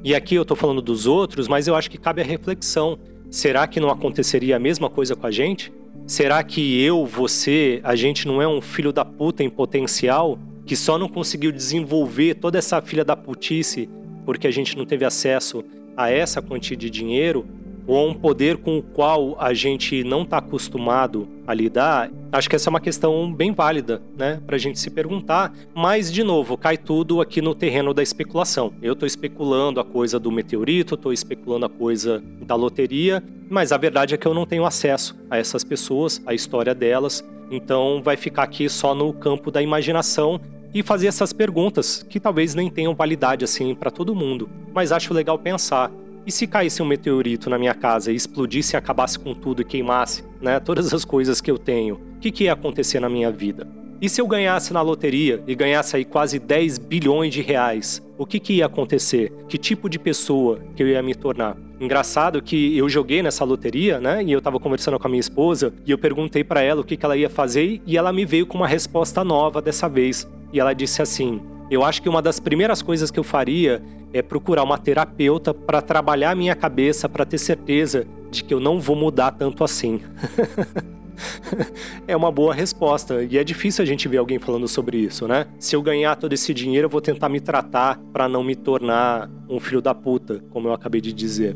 E 0.02 0.14
aqui 0.14 0.34
eu 0.34 0.42
estou 0.42 0.56
falando 0.56 0.80
dos 0.80 1.06
outros, 1.06 1.46
mas 1.46 1.68
eu 1.68 1.76
acho 1.76 1.90
que 1.90 1.98
cabe 1.98 2.22
a 2.22 2.24
reflexão. 2.24 2.98
Será 3.30 3.66
que 3.66 3.78
não 3.78 3.90
aconteceria 3.90 4.56
a 4.56 4.58
mesma 4.58 4.88
coisa 4.88 5.14
com 5.14 5.26
a 5.26 5.30
gente? 5.30 5.70
Será 6.06 6.42
que 6.42 6.82
eu, 6.82 7.04
você, 7.04 7.80
a 7.84 7.94
gente 7.94 8.26
não 8.26 8.40
é 8.40 8.48
um 8.48 8.60
filho 8.60 8.92
da 8.92 9.04
puta 9.04 9.44
em 9.44 9.50
potencial 9.50 10.38
que 10.70 10.76
só 10.76 10.96
não 10.96 11.08
conseguiu 11.08 11.50
desenvolver 11.50 12.34
toda 12.34 12.56
essa 12.56 12.80
filha 12.80 13.04
da 13.04 13.16
putice 13.16 13.90
porque 14.24 14.46
a 14.46 14.52
gente 14.52 14.78
não 14.78 14.86
teve 14.86 15.04
acesso 15.04 15.64
a 15.96 16.08
essa 16.08 16.40
quantia 16.40 16.76
de 16.76 16.88
dinheiro 16.88 17.44
ou 17.88 17.96
a 17.98 18.08
um 18.08 18.14
poder 18.14 18.56
com 18.58 18.78
o 18.78 18.82
qual 18.84 19.36
a 19.40 19.52
gente 19.52 20.04
não 20.04 20.22
está 20.22 20.38
acostumado 20.38 21.26
a 21.44 21.52
lidar, 21.52 22.08
acho 22.30 22.48
que 22.48 22.54
essa 22.54 22.68
é 22.68 22.70
uma 22.70 22.80
questão 22.80 23.34
bem 23.34 23.50
válida, 23.50 24.00
né, 24.16 24.40
para 24.46 24.54
a 24.54 24.58
gente 24.60 24.78
se 24.78 24.88
perguntar. 24.90 25.52
Mas, 25.74 26.12
de 26.12 26.22
novo, 26.22 26.56
cai 26.56 26.76
tudo 26.76 27.20
aqui 27.20 27.42
no 27.42 27.52
terreno 27.52 27.92
da 27.92 28.00
especulação. 28.00 28.72
Eu 28.80 28.92
estou 28.92 29.08
especulando 29.08 29.80
a 29.80 29.84
coisa 29.84 30.20
do 30.20 30.30
meteorito, 30.30 30.94
estou 30.94 31.12
especulando 31.12 31.66
a 31.66 31.68
coisa 31.68 32.22
da 32.42 32.54
loteria, 32.54 33.20
mas 33.48 33.72
a 33.72 33.76
verdade 33.76 34.14
é 34.14 34.16
que 34.16 34.26
eu 34.26 34.34
não 34.34 34.46
tenho 34.46 34.64
acesso 34.64 35.18
a 35.28 35.36
essas 35.36 35.64
pessoas, 35.64 36.22
a 36.24 36.32
história 36.32 36.76
delas. 36.76 37.24
Então, 37.50 38.00
vai 38.00 38.16
ficar 38.16 38.44
aqui 38.44 38.68
só 38.68 38.94
no 38.94 39.12
campo 39.12 39.50
da 39.50 39.60
imaginação 39.60 40.40
e 40.72 40.82
fazer 40.82 41.08
essas 41.08 41.32
perguntas 41.32 42.04
que 42.08 42.20
talvez 42.20 42.54
nem 42.54 42.70
tenham 42.70 42.94
validade 42.94 43.44
assim 43.44 43.74
para 43.74 43.90
todo 43.90 44.14
mundo. 44.14 44.48
Mas 44.72 44.92
acho 44.92 45.12
legal 45.12 45.38
pensar 45.38 45.90
e 46.26 46.30
se 46.30 46.46
caísse 46.46 46.82
um 46.82 46.86
meteorito 46.86 47.48
na 47.48 47.58
minha 47.58 47.74
casa 47.74 48.12
e 48.12 48.14
explodisse 48.14 48.74
e 48.74 48.76
acabasse 48.76 49.18
com 49.18 49.34
tudo 49.34 49.62
e 49.62 49.64
queimasse, 49.64 50.24
né, 50.40 50.60
todas 50.60 50.92
as 50.92 51.04
coisas 51.04 51.40
que 51.40 51.50
eu 51.50 51.58
tenho, 51.58 51.96
o 51.96 52.20
que, 52.20 52.30
que 52.30 52.44
ia 52.44 52.52
acontecer 52.52 53.00
na 53.00 53.08
minha 53.08 53.30
vida? 53.30 53.66
E 54.00 54.08
se 54.08 54.18
eu 54.18 54.26
ganhasse 54.26 54.72
na 54.72 54.80
loteria 54.80 55.42
e 55.46 55.54
ganhasse 55.54 55.94
aí 55.94 56.06
quase 56.06 56.38
10 56.38 56.78
bilhões 56.78 57.34
de 57.34 57.42
reais, 57.42 58.02
o 58.16 58.24
que, 58.24 58.40
que 58.40 58.54
ia 58.54 58.64
acontecer? 58.64 59.30
Que 59.46 59.58
tipo 59.58 59.90
de 59.90 59.98
pessoa 59.98 60.58
que 60.74 60.82
eu 60.82 60.88
ia 60.88 61.02
me 61.02 61.14
tornar? 61.14 61.54
Engraçado 61.78 62.40
que 62.40 62.78
eu 62.78 62.88
joguei 62.88 63.22
nessa 63.22 63.44
loteria, 63.44 64.00
né? 64.00 64.24
E 64.24 64.32
eu 64.32 64.40
tava 64.40 64.58
conversando 64.58 64.98
com 64.98 65.06
a 65.06 65.10
minha 65.10 65.20
esposa 65.20 65.74
e 65.84 65.90
eu 65.90 65.98
perguntei 65.98 66.42
para 66.42 66.62
ela 66.62 66.80
o 66.80 66.84
que, 66.84 66.96
que 66.96 67.04
ela 67.04 67.14
ia 67.14 67.28
fazer 67.28 67.82
e 67.86 67.98
ela 67.98 68.10
me 68.10 68.24
veio 68.24 68.46
com 68.46 68.56
uma 68.56 68.66
resposta 68.66 69.22
nova 69.22 69.60
dessa 69.60 69.86
vez. 69.86 70.26
E 70.50 70.58
ela 70.58 70.72
disse 70.72 71.02
assim: 71.02 71.42
Eu 71.70 71.84
acho 71.84 72.00
que 72.00 72.08
uma 72.08 72.22
das 72.22 72.40
primeiras 72.40 72.80
coisas 72.80 73.10
que 73.10 73.20
eu 73.20 73.24
faria 73.24 73.82
é 74.14 74.22
procurar 74.22 74.62
uma 74.62 74.78
terapeuta 74.78 75.52
para 75.52 75.82
trabalhar 75.82 76.34
minha 76.34 76.54
cabeça, 76.54 77.06
para 77.06 77.26
ter 77.26 77.38
certeza 77.38 78.06
de 78.30 78.44
que 78.44 78.54
eu 78.54 78.60
não 78.60 78.80
vou 78.80 78.96
mudar 78.96 79.32
tanto 79.32 79.62
assim. 79.62 80.00
é 82.06 82.16
uma 82.16 82.30
boa 82.30 82.54
resposta 82.54 83.22
e 83.22 83.38
é 83.38 83.44
difícil 83.44 83.82
a 83.82 83.86
gente 83.86 84.08
ver 84.08 84.18
alguém 84.18 84.38
falando 84.38 84.66
sobre 84.68 84.98
isso, 84.98 85.26
né? 85.26 85.46
Se 85.58 85.76
eu 85.76 85.82
ganhar 85.82 86.16
todo 86.16 86.32
esse 86.32 86.52
dinheiro, 86.52 86.86
eu 86.86 86.90
vou 86.90 87.00
tentar 87.00 87.28
me 87.28 87.40
tratar 87.40 87.98
para 88.12 88.28
não 88.28 88.42
me 88.42 88.54
tornar 88.54 89.30
um 89.48 89.60
filho 89.60 89.80
da 89.80 89.94
puta, 89.94 90.42
como 90.50 90.68
eu 90.68 90.72
acabei 90.72 91.00
de 91.00 91.12
dizer. 91.12 91.54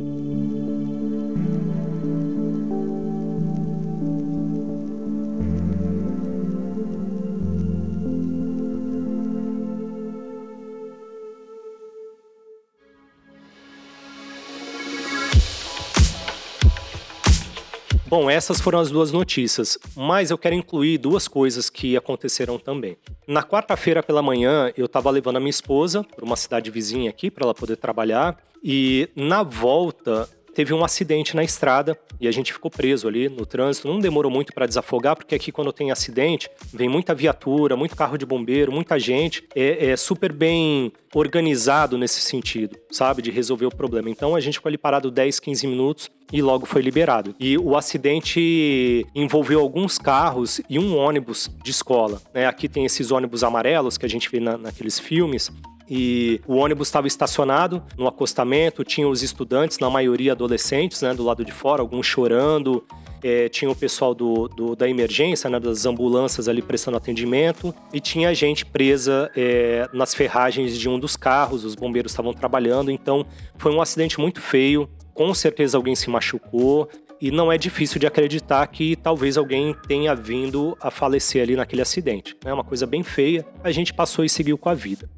Bom, 18.16 18.30
essas 18.30 18.60
foram 18.60 18.78
as 18.78 18.92
duas 18.92 19.10
notícias, 19.10 19.76
mas 19.96 20.30
eu 20.30 20.38
quero 20.38 20.54
incluir 20.54 20.98
duas 20.98 21.26
coisas 21.26 21.68
que 21.68 21.96
aconteceram 21.96 22.60
também. 22.60 22.96
Na 23.26 23.42
quarta-feira 23.42 24.04
pela 24.04 24.22
manhã, 24.22 24.72
eu 24.76 24.86
estava 24.86 25.10
levando 25.10 25.38
a 25.38 25.40
minha 25.40 25.50
esposa 25.50 26.04
para 26.04 26.24
uma 26.24 26.36
cidade 26.36 26.70
vizinha 26.70 27.10
aqui 27.10 27.28
para 27.28 27.44
ela 27.44 27.52
poder 27.52 27.74
trabalhar 27.74 28.38
e 28.62 29.08
na 29.16 29.42
volta 29.42 30.28
teve 30.54 30.72
um 30.72 30.84
acidente 30.84 31.34
na 31.34 31.42
estrada 31.42 31.98
e 32.20 32.28
a 32.28 32.32
gente 32.32 32.52
ficou 32.52 32.70
preso 32.70 33.08
ali 33.08 33.28
no 33.28 33.44
trânsito. 33.44 33.88
Não 33.88 33.98
demorou 33.98 34.30
muito 34.30 34.52
para 34.52 34.66
desafogar, 34.66 35.16
porque 35.16 35.34
aqui 35.34 35.50
quando 35.50 35.72
tem 35.72 35.90
acidente, 35.90 36.48
vem 36.72 36.88
muita 36.88 37.14
viatura, 37.14 37.76
muito 37.76 37.96
carro 37.96 38.16
de 38.16 38.24
bombeiro, 38.24 38.72
muita 38.72 38.98
gente. 38.98 39.46
É, 39.54 39.90
é 39.90 39.96
super 39.96 40.32
bem 40.32 40.92
organizado 41.14 41.98
nesse 41.98 42.20
sentido, 42.20 42.76
sabe? 42.90 43.22
De 43.22 43.30
resolver 43.30 43.66
o 43.66 43.74
problema. 43.74 44.08
Então 44.08 44.34
a 44.34 44.40
gente 44.40 44.54
ficou 44.54 44.68
ali 44.68 44.78
parado 44.78 45.10
10, 45.10 45.40
15 45.40 45.66
minutos 45.66 46.10
e 46.32 46.40
logo 46.40 46.66
foi 46.66 46.82
liberado. 46.82 47.34
E 47.38 47.58
o 47.58 47.76
acidente 47.76 49.06
envolveu 49.14 49.60
alguns 49.60 49.98
carros 49.98 50.60
e 50.68 50.78
um 50.78 50.96
ônibus 50.96 51.50
de 51.62 51.70
escola. 51.70 52.20
Né? 52.32 52.46
Aqui 52.46 52.68
tem 52.68 52.84
esses 52.84 53.10
ônibus 53.10 53.44
amarelos 53.44 53.98
que 53.98 54.06
a 54.06 54.08
gente 54.08 54.30
vê 54.30 54.40
na, 54.40 54.56
naqueles 54.56 54.98
filmes 54.98 55.50
e 55.88 56.40
o 56.46 56.56
ônibus 56.56 56.88
estava 56.88 57.06
estacionado 57.06 57.82
no 57.96 58.06
acostamento, 58.06 58.84
tinha 58.84 59.08
os 59.08 59.22
estudantes, 59.22 59.78
na 59.78 59.90
maioria 59.90 60.32
adolescentes, 60.32 61.02
né, 61.02 61.12
do 61.14 61.22
lado 61.22 61.44
de 61.44 61.52
fora, 61.52 61.82
alguns 61.82 62.06
chorando. 62.06 62.84
É, 63.22 63.48
tinha 63.48 63.70
o 63.70 63.74
pessoal 63.74 64.14
do, 64.14 64.48
do, 64.48 64.76
da 64.76 64.86
emergência, 64.86 65.48
né, 65.48 65.58
das 65.58 65.86
ambulâncias 65.86 66.46
ali 66.46 66.60
prestando 66.60 66.98
atendimento, 66.98 67.74
e 67.90 67.98
tinha 67.98 68.34
gente 68.34 68.66
presa 68.66 69.30
é, 69.34 69.88
nas 69.94 70.14
ferragens 70.14 70.76
de 70.76 70.90
um 70.90 70.98
dos 70.98 71.16
carros, 71.16 71.64
os 71.64 71.74
bombeiros 71.74 72.12
estavam 72.12 72.34
trabalhando, 72.34 72.90
então 72.90 73.24
foi 73.56 73.72
um 73.72 73.80
acidente 73.80 74.20
muito 74.20 74.42
feio, 74.42 74.86
com 75.14 75.32
certeza 75.32 75.78
alguém 75.78 75.94
se 75.94 76.10
machucou, 76.10 76.86
e 77.18 77.30
não 77.30 77.50
é 77.50 77.56
difícil 77.56 77.98
de 77.98 78.06
acreditar 78.06 78.66
que 78.66 78.94
talvez 78.94 79.38
alguém 79.38 79.74
tenha 79.88 80.14
vindo 80.14 80.76
a 80.78 80.90
falecer 80.90 81.42
ali 81.42 81.56
naquele 81.56 81.80
acidente. 81.80 82.36
É 82.44 82.52
uma 82.52 82.64
coisa 82.64 82.86
bem 82.86 83.02
feia, 83.02 83.46
a 83.62 83.70
gente 83.70 83.94
passou 83.94 84.22
e 84.22 84.28
seguiu 84.28 84.58
com 84.58 84.68
a 84.68 84.74
vida. 84.74 85.08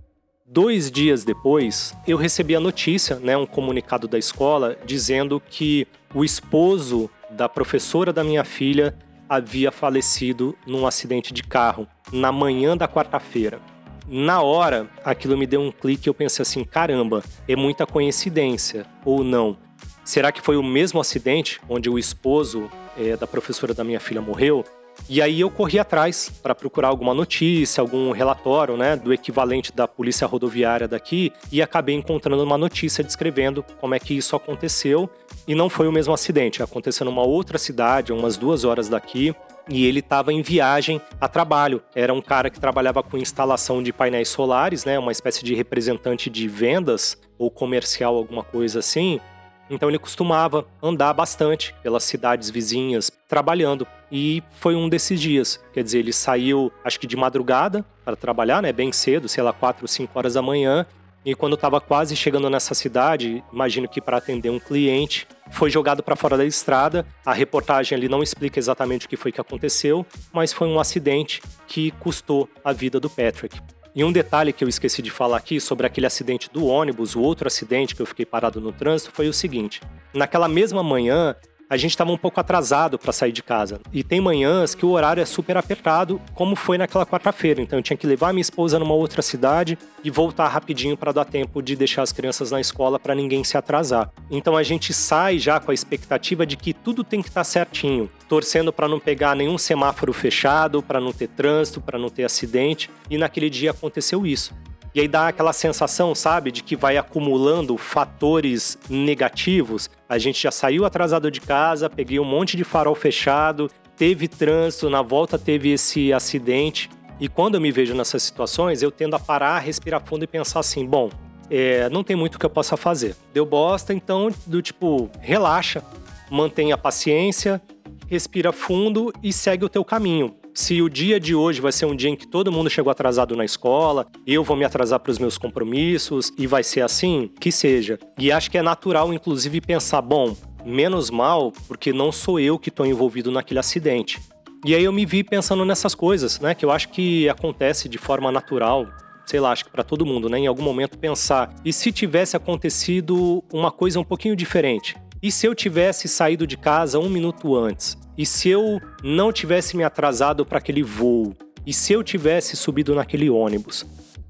Dois 0.48 0.92
dias 0.92 1.24
depois, 1.24 1.92
eu 2.06 2.16
recebi 2.16 2.54
a 2.54 2.60
notícia, 2.60 3.16
né, 3.16 3.36
um 3.36 3.44
comunicado 3.44 4.06
da 4.06 4.16
escola, 4.16 4.78
dizendo 4.86 5.42
que 5.50 5.88
o 6.14 6.24
esposo 6.24 7.10
da 7.32 7.48
professora 7.48 8.12
da 8.12 8.22
minha 8.22 8.44
filha 8.44 8.96
havia 9.28 9.72
falecido 9.72 10.56
num 10.64 10.86
acidente 10.86 11.34
de 11.34 11.42
carro 11.42 11.88
na 12.12 12.30
manhã 12.30 12.76
da 12.76 12.86
quarta-feira. 12.86 13.60
Na 14.06 14.40
hora, 14.40 14.88
aquilo 15.04 15.36
me 15.36 15.48
deu 15.48 15.60
um 15.60 15.72
clique 15.72 16.08
e 16.08 16.10
eu 16.10 16.14
pensei 16.14 16.44
assim: 16.44 16.62
caramba, 16.62 17.24
é 17.48 17.56
muita 17.56 17.84
coincidência 17.84 18.86
ou 19.04 19.24
não? 19.24 19.58
Será 20.04 20.30
que 20.30 20.40
foi 20.40 20.56
o 20.56 20.62
mesmo 20.62 21.00
acidente 21.00 21.60
onde 21.68 21.90
o 21.90 21.98
esposo 21.98 22.70
é, 22.96 23.16
da 23.16 23.26
professora 23.26 23.74
da 23.74 23.82
minha 23.82 23.98
filha 23.98 24.22
morreu? 24.22 24.64
E 25.08 25.22
aí 25.22 25.40
eu 25.40 25.48
corri 25.48 25.78
atrás 25.78 26.32
para 26.42 26.54
procurar 26.54 26.88
alguma 26.88 27.14
notícia, 27.14 27.80
algum 27.80 28.10
relatório, 28.10 28.76
né, 28.76 28.96
do 28.96 29.12
equivalente 29.12 29.72
da 29.72 29.86
polícia 29.86 30.26
rodoviária 30.26 30.88
daqui 30.88 31.32
e 31.52 31.62
acabei 31.62 31.94
encontrando 31.94 32.42
uma 32.42 32.58
notícia 32.58 33.04
descrevendo 33.04 33.64
como 33.80 33.94
é 33.94 34.00
que 34.00 34.14
isso 34.14 34.34
aconteceu 34.34 35.08
e 35.46 35.54
não 35.54 35.70
foi 35.70 35.86
o 35.86 35.92
mesmo 35.92 36.12
acidente, 36.12 36.60
aconteceu 36.60 37.04
numa 37.04 37.22
outra 37.22 37.56
cidade, 37.56 38.12
umas 38.12 38.36
duas 38.36 38.64
horas 38.64 38.88
daqui. 38.88 39.34
E 39.68 39.84
ele 39.84 39.98
estava 39.98 40.32
em 40.32 40.42
viagem 40.42 41.00
a 41.20 41.26
trabalho. 41.26 41.82
Era 41.92 42.14
um 42.14 42.22
cara 42.22 42.48
que 42.48 42.60
trabalhava 42.60 43.02
com 43.02 43.18
instalação 43.18 43.82
de 43.82 43.92
painéis 43.92 44.28
solares, 44.28 44.84
né? 44.84 44.96
Uma 44.96 45.10
espécie 45.10 45.44
de 45.44 45.56
representante 45.56 46.30
de 46.30 46.46
vendas 46.46 47.18
ou 47.36 47.50
comercial, 47.50 48.16
alguma 48.16 48.44
coisa 48.44 48.78
assim. 48.78 49.20
Então 49.68 49.88
ele 49.88 49.98
costumava 49.98 50.66
andar 50.82 51.12
bastante 51.12 51.74
pelas 51.82 52.04
cidades 52.04 52.50
vizinhas 52.50 53.10
trabalhando. 53.28 53.86
E 54.10 54.42
foi 54.52 54.76
um 54.76 54.88
desses 54.88 55.20
dias. 55.20 55.60
Quer 55.72 55.82
dizer, 55.82 55.98
ele 55.98 56.12
saiu, 56.12 56.72
acho 56.84 57.00
que 57.00 57.06
de 57.06 57.16
madrugada 57.16 57.84
para 58.04 58.16
trabalhar, 58.16 58.62
né? 58.62 58.72
Bem 58.72 58.92
cedo, 58.92 59.28
sei 59.28 59.42
lá, 59.42 59.52
4 59.52 59.82
ou 59.84 59.88
5 59.88 60.16
horas 60.16 60.34
da 60.34 60.42
manhã. 60.42 60.86
E 61.24 61.34
quando 61.34 61.54
estava 61.54 61.80
quase 61.80 62.14
chegando 62.14 62.48
nessa 62.48 62.72
cidade, 62.72 63.42
imagino 63.52 63.88
que 63.88 64.00
para 64.00 64.18
atender 64.18 64.48
um 64.48 64.60
cliente, 64.60 65.26
foi 65.50 65.68
jogado 65.68 66.00
para 66.00 66.14
fora 66.14 66.36
da 66.36 66.44
estrada. 66.44 67.04
A 67.24 67.32
reportagem 67.32 67.98
ali 67.98 68.08
não 68.08 68.22
explica 68.22 68.60
exatamente 68.60 69.06
o 69.06 69.08
que 69.08 69.16
foi 69.16 69.32
que 69.32 69.40
aconteceu, 69.40 70.06
mas 70.32 70.52
foi 70.52 70.68
um 70.68 70.78
acidente 70.78 71.42
que 71.66 71.90
custou 71.90 72.48
a 72.64 72.72
vida 72.72 73.00
do 73.00 73.10
Patrick. 73.10 73.60
E 73.96 74.04
um 74.04 74.12
detalhe 74.12 74.52
que 74.52 74.62
eu 74.62 74.68
esqueci 74.68 75.00
de 75.00 75.10
falar 75.10 75.38
aqui 75.38 75.58
sobre 75.58 75.86
aquele 75.86 76.06
acidente 76.06 76.50
do 76.52 76.66
ônibus, 76.66 77.16
o 77.16 77.22
outro 77.22 77.46
acidente 77.46 77.96
que 77.96 78.02
eu 78.02 78.04
fiquei 78.04 78.26
parado 78.26 78.60
no 78.60 78.70
trânsito, 78.70 79.10
foi 79.10 79.26
o 79.26 79.32
seguinte: 79.32 79.80
naquela 80.12 80.46
mesma 80.46 80.82
manhã, 80.82 81.34
a 81.68 81.76
gente 81.76 81.90
estava 81.90 82.12
um 82.12 82.16
pouco 82.16 82.40
atrasado 82.40 82.98
para 82.98 83.12
sair 83.12 83.32
de 83.32 83.42
casa. 83.42 83.80
E 83.92 84.04
tem 84.04 84.20
manhãs 84.20 84.74
que 84.74 84.86
o 84.86 84.90
horário 84.90 85.20
é 85.20 85.24
super 85.24 85.56
apertado, 85.56 86.20
como 86.34 86.54
foi 86.54 86.78
naquela 86.78 87.04
quarta-feira. 87.04 87.60
Então 87.60 87.78
eu 87.78 87.82
tinha 87.82 87.96
que 87.96 88.06
levar 88.06 88.32
minha 88.32 88.40
esposa 88.40 88.78
numa 88.78 88.94
outra 88.94 89.20
cidade 89.22 89.76
e 90.04 90.10
voltar 90.10 90.48
rapidinho 90.48 90.96
para 90.96 91.12
dar 91.12 91.24
tempo 91.24 91.60
de 91.60 91.74
deixar 91.74 92.02
as 92.02 92.12
crianças 92.12 92.50
na 92.50 92.60
escola 92.60 92.98
para 92.98 93.14
ninguém 93.14 93.42
se 93.42 93.56
atrasar. 93.56 94.10
Então 94.30 94.56
a 94.56 94.62
gente 94.62 94.94
sai 94.94 95.38
já 95.38 95.58
com 95.58 95.70
a 95.70 95.74
expectativa 95.74 96.46
de 96.46 96.56
que 96.56 96.72
tudo 96.72 97.02
tem 97.02 97.20
que 97.20 97.28
estar 97.28 97.40
tá 97.40 97.44
certinho, 97.44 98.10
torcendo 98.28 98.72
para 98.72 98.88
não 98.88 99.00
pegar 99.00 99.34
nenhum 99.34 99.58
semáforo 99.58 100.12
fechado, 100.12 100.82
para 100.82 101.00
não 101.00 101.12
ter 101.12 101.28
trânsito, 101.28 101.80
para 101.80 101.98
não 101.98 102.08
ter 102.08 102.24
acidente. 102.24 102.90
E 103.10 103.18
naquele 103.18 103.50
dia 103.50 103.72
aconteceu 103.72 104.24
isso. 104.24 104.54
E 104.96 105.00
aí 105.00 105.06
dá 105.06 105.28
aquela 105.28 105.52
sensação, 105.52 106.14
sabe, 106.14 106.50
de 106.50 106.62
que 106.62 106.74
vai 106.74 106.96
acumulando 106.96 107.76
fatores 107.76 108.78
negativos. 108.88 109.90
A 110.08 110.16
gente 110.16 110.42
já 110.42 110.50
saiu 110.50 110.86
atrasado 110.86 111.30
de 111.30 111.38
casa, 111.38 111.90
peguei 111.90 112.18
um 112.18 112.24
monte 112.24 112.56
de 112.56 112.64
farol 112.64 112.94
fechado, 112.94 113.70
teve 113.94 114.26
trânsito, 114.26 114.88
na 114.88 115.02
volta 115.02 115.38
teve 115.38 115.70
esse 115.70 116.14
acidente. 116.14 116.88
E 117.20 117.28
quando 117.28 117.56
eu 117.56 117.60
me 117.60 117.70
vejo 117.70 117.94
nessas 117.94 118.22
situações, 118.22 118.82
eu 118.82 118.90
tendo 118.90 119.14
a 119.14 119.18
parar, 119.18 119.58
respirar 119.58 120.02
fundo 120.02 120.24
e 120.24 120.26
pensar 120.26 120.60
assim: 120.60 120.86
bom, 120.86 121.10
é, 121.50 121.90
não 121.90 122.02
tem 122.02 122.16
muito 122.16 122.38
que 122.38 122.46
eu 122.46 122.50
possa 122.50 122.74
fazer. 122.74 123.14
Deu 123.34 123.44
bosta, 123.44 123.92
então, 123.92 124.30
do 124.46 124.62
tipo, 124.62 125.10
relaxa, 125.20 125.84
mantenha 126.30 126.74
a 126.74 126.78
paciência, 126.78 127.60
respira 128.08 128.50
fundo 128.50 129.12
e 129.22 129.30
segue 129.30 129.62
o 129.62 129.68
teu 129.68 129.84
caminho 129.84 130.34
se 130.56 130.80
o 130.80 130.88
dia 130.88 131.20
de 131.20 131.34
hoje 131.34 131.60
vai 131.60 131.70
ser 131.70 131.84
um 131.84 131.94
dia 131.94 132.08
em 132.08 132.16
que 132.16 132.26
todo 132.26 132.50
mundo 132.50 132.70
chegou 132.70 132.90
atrasado 132.90 133.36
na 133.36 133.44
escola, 133.44 134.06
eu 134.26 134.42
vou 134.42 134.56
me 134.56 134.64
atrasar 134.64 134.98
para 134.98 135.10
os 135.10 135.18
meus 135.18 135.36
compromissos 135.36 136.32
e 136.38 136.46
vai 136.46 136.64
ser 136.64 136.80
assim, 136.80 137.30
que 137.38 137.52
seja. 137.52 137.98
E 138.18 138.32
acho 138.32 138.50
que 138.50 138.56
é 138.56 138.62
natural, 138.62 139.12
inclusive, 139.12 139.60
pensar: 139.60 140.00
bom, 140.00 140.34
menos 140.64 141.10
mal, 141.10 141.52
porque 141.68 141.92
não 141.92 142.10
sou 142.10 142.40
eu 142.40 142.58
que 142.58 142.70
estou 142.70 142.86
envolvido 142.86 143.30
naquele 143.30 143.60
acidente. 143.60 144.18
E 144.64 144.74
aí 144.74 144.82
eu 144.82 144.92
me 144.92 145.04
vi 145.04 145.22
pensando 145.22 145.62
nessas 145.62 145.94
coisas, 145.94 146.40
né? 146.40 146.54
Que 146.54 146.64
eu 146.64 146.70
acho 146.70 146.88
que 146.88 147.28
acontece 147.28 147.86
de 147.86 147.98
forma 147.98 148.32
natural, 148.32 148.86
sei 149.26 149.38
lá, 149.38 149.52
acho 149.52 149.66
que 149.66 149.70
para 149.70 149.84
todo 149.84 150.06
mundo, 150.06 150.30
né? 150.30 150.38
Em 150.38 150.46
algum 150.46 150.62
momento 150.62 150.98
pensar, 150.98 151.54
e 151.66 151.72
se 151.72 151.92
tivesse 151.92 152.34
acontecido 152.34 153.44
uma 153.52 153.70
coisa 153.70 154.00
um 154.00 154.04
pouquinho 154.04 154.34
diferente? 154.34 154.96
E 155.22 155.30
se 155.30 155.46
eu 155.46 155.54
tivesse 155.54 156.08
saído 156.08 156.46
de 156.46 156.56
casa 156.56 156.98
um 156.98 157.10
minuto 157.10 157.54
antes? 157.54 158.05
E 158.16 158.24
se 158.24 158.48
eu 158.48 158.80
não 159.02 159.30
tivesse 159.30 159.76
me 159.76 159.84
atrasado 159.84 160.46
para 160.46 160.58
aquele 160.58 160.82
voo? 160.82 161.34
E 161.66 161.72
se 161.72 161.92
eu 161.92 162.02
tivesse 162.02 162.56
subido 162.56 162.94
naquele 162.94 163.28
ônibus? 163.28 163.84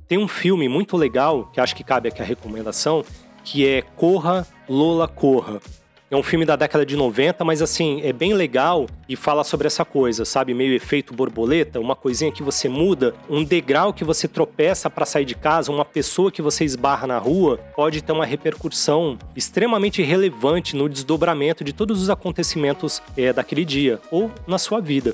Tem 0.09 0.19
um 0.19 0.27
filme 0.27 0.69
muito 0.69 0.97
legal, 0.97 1.51
que 1.53 1.61
acho 1.61 1.77
que 1.77 1.85
cabe 1.85 2.09
aqui 2.09 2.21
a 2.21 2.25
recomendação, 2.25 3.05
que 3.45 3.67
é 3.67 3.83
Corra, 3.83 4.47
Lola, 4.69 5.07
Corra. 5.07 5.61
É 6.09 6.15
um 6.15 6.23
filme 6.23 6.45
da 6.45 6.55
década 6.55 6.87
de 6.87 6.95
90, 6.95 7.45
mas 7.45 7.61
assim, 7.61 8.01
é 8.05 8.13
bem 8.13 8.33
legal 8.33 8.87
e 9.09 9.17
fala 9.17 9.43
sobre 9.43 9.67
essa 9.67 9.85
coisa, 9.85 10.25
sabe? 10.25 10.55
Meio 10.55 10.73
efeito 10.73 11.13
borboleta, 11.13 11.81
uma 11.81 11.97
coisinha 11.97 12.31
que 12.31 12.45
você 12.45 12.69
muda, 12.69 13.13
um 13.29 13.43
degrau 13.43 13.93
que 13.93 14.05
você 14.05 14.29
tropeça 14.29 14.89
para 14.89 15.05
sair 15.05 15.25
de 15.25 15.35
casa, 15.35 15.73
uma 15.73 15.85
pessoa 15.85 16.31
que 16.31 16.41
você 16.41 16.65
esbarra 16.65 17.09
na 17.09 17.19
rua, 17.19 17.59
pode 17.75 18.03
ter 18.03 18.13
uma 18.13 18.25
repercussão 18.25 19.19
extremamente 19.35 20.01
relevante 20.01 20.77
no 20.77 20.89
desdobramento 20.89 21.65
de 21.65 21.73
todos 21.73 22.01
os 22.01 22.09
acontecimentos 22.09 23.03
é, 23.17 23.33
daquele 23.33 23.65
dia 23.65 24.01
ou 24.09 24.31
na 24.47 24.59
sua 24.59 24.81
vida. 24.81 25.13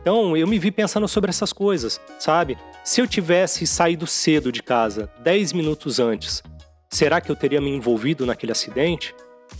Então, 0.00 0.34
eu 0.34 0.46
me 0.46 0.58
vi 0.58 0.70
pensando 0.70 1.06
sobre 1.06 1.28
essas 1.28 1.52
coisas, 1.52 2.00
sabe? 2.18 2.56
Se 2.82 2.98
eu 2.98 3.06
tivesse 3.06 3.66
saído 3.66 4.06
cedo 4.06 4.50
de 4.50 4.62
casa, 4.62 5.10
10 5.22 5.52
minutos 5.52 6.00
antes, 6.00 6.42
será 6.88 7.20
que 7.20 7.30
eu 7.30 7.36
teria 7.36 7.60
me 7.60 7.68
envolvido 7.68 8.24
naquele 8.24 8.52
acidente? 8.52 9.14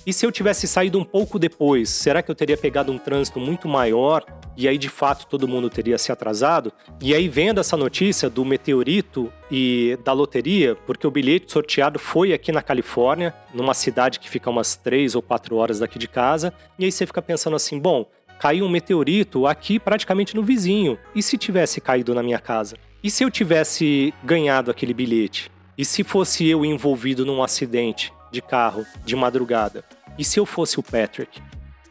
E 0.07 0.13
se 0.13 0.27
eu 0.27 0.31
tivesse 0.31 0.69
saído 0.69 0.99
um 0.99 1.05
pouco 1.05 1.39
depois, 1.39 1.89
será 1.89 2.23
que 2.23 2.31
eu 2.31 2.35
teria 2.35 2.59
pegado 2.59 2.93
um 2.93 2.99
trânsito 2.99 3.41
muito 3.41 3.67
maior 3.67 4.23
e 4.55 4.69
aí 4.69 4.77
de 4.77 4.91
fato 4.91 5.27
todo 5.27 5.49
mundo 5.49 5.71
teria 5.71 5.97
se 5.97 6.13
atrasado? 6.13 6.71
E 7.01 7.15
aí 7.15 7.27
vendo 7.27 7.59
essa 7.59 7.75
notícia 7.75 8.29
do 8.29 8.45
meteorito 8.45 9.33
e 9.51 9.99
da 10.05 10.13
loteria, 10.13 10.77
porque 10.87 11.07
o 11.07 11.11
bilhete 11.11 11.51
sorteado 11.51 11.99
foi 11.99 12.35
aqui 12.35 12.53
na 12.53 12.61
Califórnia, 12.61 13.35
numa 13.55 13.73
cidade 13.73 14.21
que 14.21 14.29
fica 14.29 14.51
umas 14.51 14.77
três 14.77 15.15
ou 15.15 15.23
quatro 15.23 15.57
horas 15.57 15.79
daqui 15.79 15.99
de 15.99 16.07
casa, 16.07 16.53
e 16.79 16.85
aí 16.85 16.93
você 16.93 17.07
fica 17.07 17.23
pensando 17.23 17.57
assim, 17.57 17.79
bom, 17.79 18.07
caiu 18.39 18.67
um 18.67 18.71
meteorito 18.71 19.47
aqui 19.47 19.79
praticamente 19.79 20.37
no 20.37 20.43
vizinho. 20.43 20.99
E 21.15 21.23
se 21.23 21.39
tivesse 21.39 21.81
caído 21.81 22.15
na 22.15 22.23
minha 22.23 22.39
casa? 22.39 22.77
E 23.03 23.11
se 23.11 23.25
eu 23.25 23.31
tivesse 23.31 24.13
ganhado 24.23 24.71
aquele 24.71 24.93
bilhete? 24.93 25.51
E 25.79 25.85
se 25.85 26.05
fosse 26.05 26.47
eu 26.47 26.63
envolvido 26.63 27.25
num 27.25 27.43
acidente? 27.43 28.13
de 28.35 28.43
carro 28.43 28.85
de 29.05 29.15
madrugada. 29.15 29.85
E 30.19 30.25
se 30.25 30.39
eu 30.39 30.47
fosse 30.47 30.79
o 30.79 30.83
Patrick? 30.83 31.43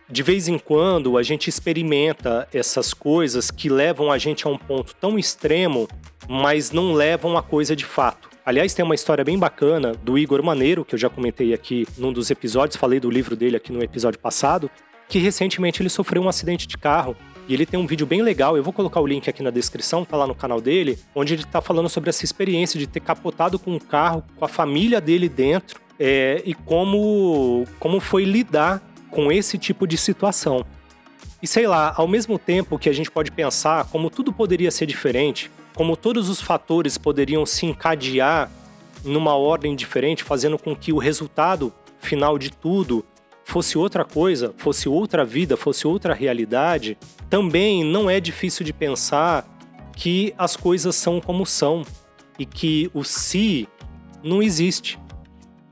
De 0.10 0.24
vez 0.24 0.48
em 0.48 0.58
quando 0.58 1.18
a 1.18 1.24
gente 1.24 1.50
experimenta 1.50 2.48
essas 2.54 2.94
coisas 2.94 3.50
que 3.50 3.68
levam 3.68 4.12
a 4.12 4.18
gente 4.18 4.46
a 4.46 4.50
um 4.50 4.58
ponto 4.58 4.96
tão 4.96 5.18
extremo, 5.18 5.88
mas 6.30 6.72
não 6.72 6.94
levam 6.94 7.38
a 7.38 7.44
coisa 7.44 7.76
de 7.76 7.86
fato. 7.86 8.30
Aliás, 8.46 8.74
tem 8.74 8.84
uma 8.84 8.96
história 8.96 9.24
bem 9.24 9.38
bacana 9.38 9.94
do 9.94 10.18
Igor 10.18 10.44
Maneiro, 10.44 10.84
que 10.86 10.96
eu 10.96 11.00
já 11.00 11.10
comentei 11.10 11.54
aqui 11.54 11.88
num 11.98 12.14
dos 12.14 12.30
episódios, 12.30 12.78
falei 12.78 13.00
do 13.00 13.10
livro 13.10 13.36
dele 13.36 13.56
aqui 13.58 13.72
no 13.72 13.82
episódio 13.82 14.20
passado, 14.20 14.70
que 15.08 15.20
recentemente 15.20 15.82
ele 15.82 15.90
sofreu 15.90 16.22
um 16.22 16.30
acidente 16.30 16.68
de 16.68 16.78
carro 16.78 17.16
e 17.48 17.54
ele 17.54 17.66
tem 17.66 17.80
um 17.80 17.88
vídeo 17.88 18.06
bem 18.06 18.22
legal, 18.22 18.56
eu 18.56 18.64
vou 18.64 18.72
colocar 18.72 19.00
o 19.02 19.08
link 19.08 19.30
aqui 19.30 19.44
na 19.44 19.50
descrição, 19.50 20.06
tá 20.06 20.16
lá 20.16 20.26
no 20.26 20.36
canal 20.36 20.62
dele, 20.62 20.98
onde 21.14 21.34
ele 21.34 21.44
tá 21.44 21.62
falando 21.62 21.90
sobre 21.90 22.10
essa 22.10 22.24
experiência 22.24 22.80
de 22.80 22.88
ter 22.88 23.00
capotado 23.00 23.60
com 23.60 23.72
um 23.72 23.80
carro, 23.80 24.24
com 24.38 24.46
a 24.46 24.48
família 24.48 25.02
dele 25.02 25.28
dentro, 25.28 25.82
é, 26.06 26.42
e 26.46 26.54
como, 26.54 27.66
como 27.80 28.02
foi 28.02 28.26
lidar 28.26 28.84
com 29.10 29.32
esse 29.32 29.58
tipo 29.58 29.88
de 29.88 29.98
situação. 29.98 30.66
E 31.42 31.48
sei 31.48 31.66
lá, 31.66 31.94
ao 31.96 32.10
mesmo 32.10 32.38
tempo 32.38 32.78
que 32.78 32.90
a 32.90 32.94
gente 32.94 33.10
pode 33.10 33.32
pensar 33.32 33.86
como 33.86 34.10
tudo 34.10 34.34
poderia 34.34 34.70
ser 34.70 34.86
diferente, 34.86 35.50
como 35.74 35.96
todos 35.96 36.28
os 36.28 36.42
fatores 36.42 36.98
poderiam 36.98 37.46
se 37.46 37.66
encadear 37.66 38.52
numa 39.06 39.34
ordem 39.34 39.78
diferente, 39.78 40.26
fazendo 40.26 40.60
com 40.60 40.76
que 40.76 40.92
o 40.92 40.98
resultado 40.98 41.74
final 42.00 42.38
de 42.38 42.52
tudo 42.52 43.06
fosse 43.46 43.78
outra 43.78 44.04
coisa, 44.04 44.54
fosse 44.58 44.90
outra 44.90 45.24
vida, 45.24 45.56
fosse 45.56 45.88
outra 45.88 46.14
realidade, 46.14 46.98
também 47.30 47.82
não 47.82 48.10
é 48.10 48.20
difícil 48.20 48.66
de 48.66 48.74
pensar 48.74 49.48
que 49.96 50.34
as 50.38 50.58
coisas 50.58 50.98
são 50.98 51.22
como 51.22 51.46
são 51.46 51.86
e 52.38 52.46
que 52.46 52.92
o 52.94 53.06
si 53.06 53.70
não 54.22 54.44
existe. 54.44 55.00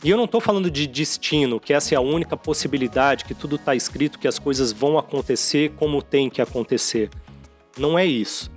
E 0.03 0.09
eu 0.09 0.17
não 0.17 0.25
estou 0.25 0.41
falando 0.41 0.71
de 0.71 0.87
destino, 0.87 1.59
que 1.59 1.73
essa 1.73 1.93
é 1.93 1.97
a 1.97 2.01
única 2.01 2.35
possibilidade, 2.35 3.23
que 3.23 3.35
tudo 3.35 3.55
está 3.55 3.75
escrito, 3.75 4.17
que 4.17 4.27
as 4.27 4.39
coisas 4.39 4.71
vão 4.71 4.97
acontecer 4.97 5.73
como 5.77 6.01
tem 6.01 6.29
que 6.29 6.41
acontecer. 6.41 7.09
Não 7.77 7.97
é 7.97 8.05
isso. 8.05 8.51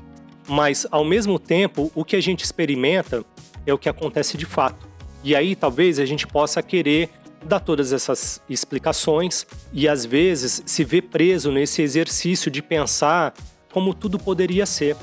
Mas, 0.48 0.87
ao 0.90 1.04
mesmo 1.04 1.38
tempo, 1.38 1.92
o 1.94 2.04
que 2.04 2.16
a 2.16 2.20
gente 2.20 2.42
experimenta 2.42 3.24
é 3.66 3.74
o 3.74 3.78
que 3.78 3.88
acontece 3.88 4.38
de 4.38 4.46
fato. 4.46 4.88
E 5.22 5.37
aí, 5.37 5.54
talvez, 5.54 5.98
a 5.98 6.07
gente 6.07 6.26
possa 6.26 6.62
querer 6.62 7.11
dá 7.44 7.61
todas 7.61 7.92
essas 7.92 8.40
explicações 8.48 9.46
e 9.72 9.87
às 9.87 10.04
vezes 10.04 10.62
se 10.64 10.83
vê 10.83 11.02
preso 11.02 11.52
nesse 11.52 11.83
exercício 11.83 12.50
de 12.50 12.62
pensar 12.62 13.35
como 13.70 13.92
tudo 13.92 14.18
poderia 14.18 14.64
ser. 14.64 14.96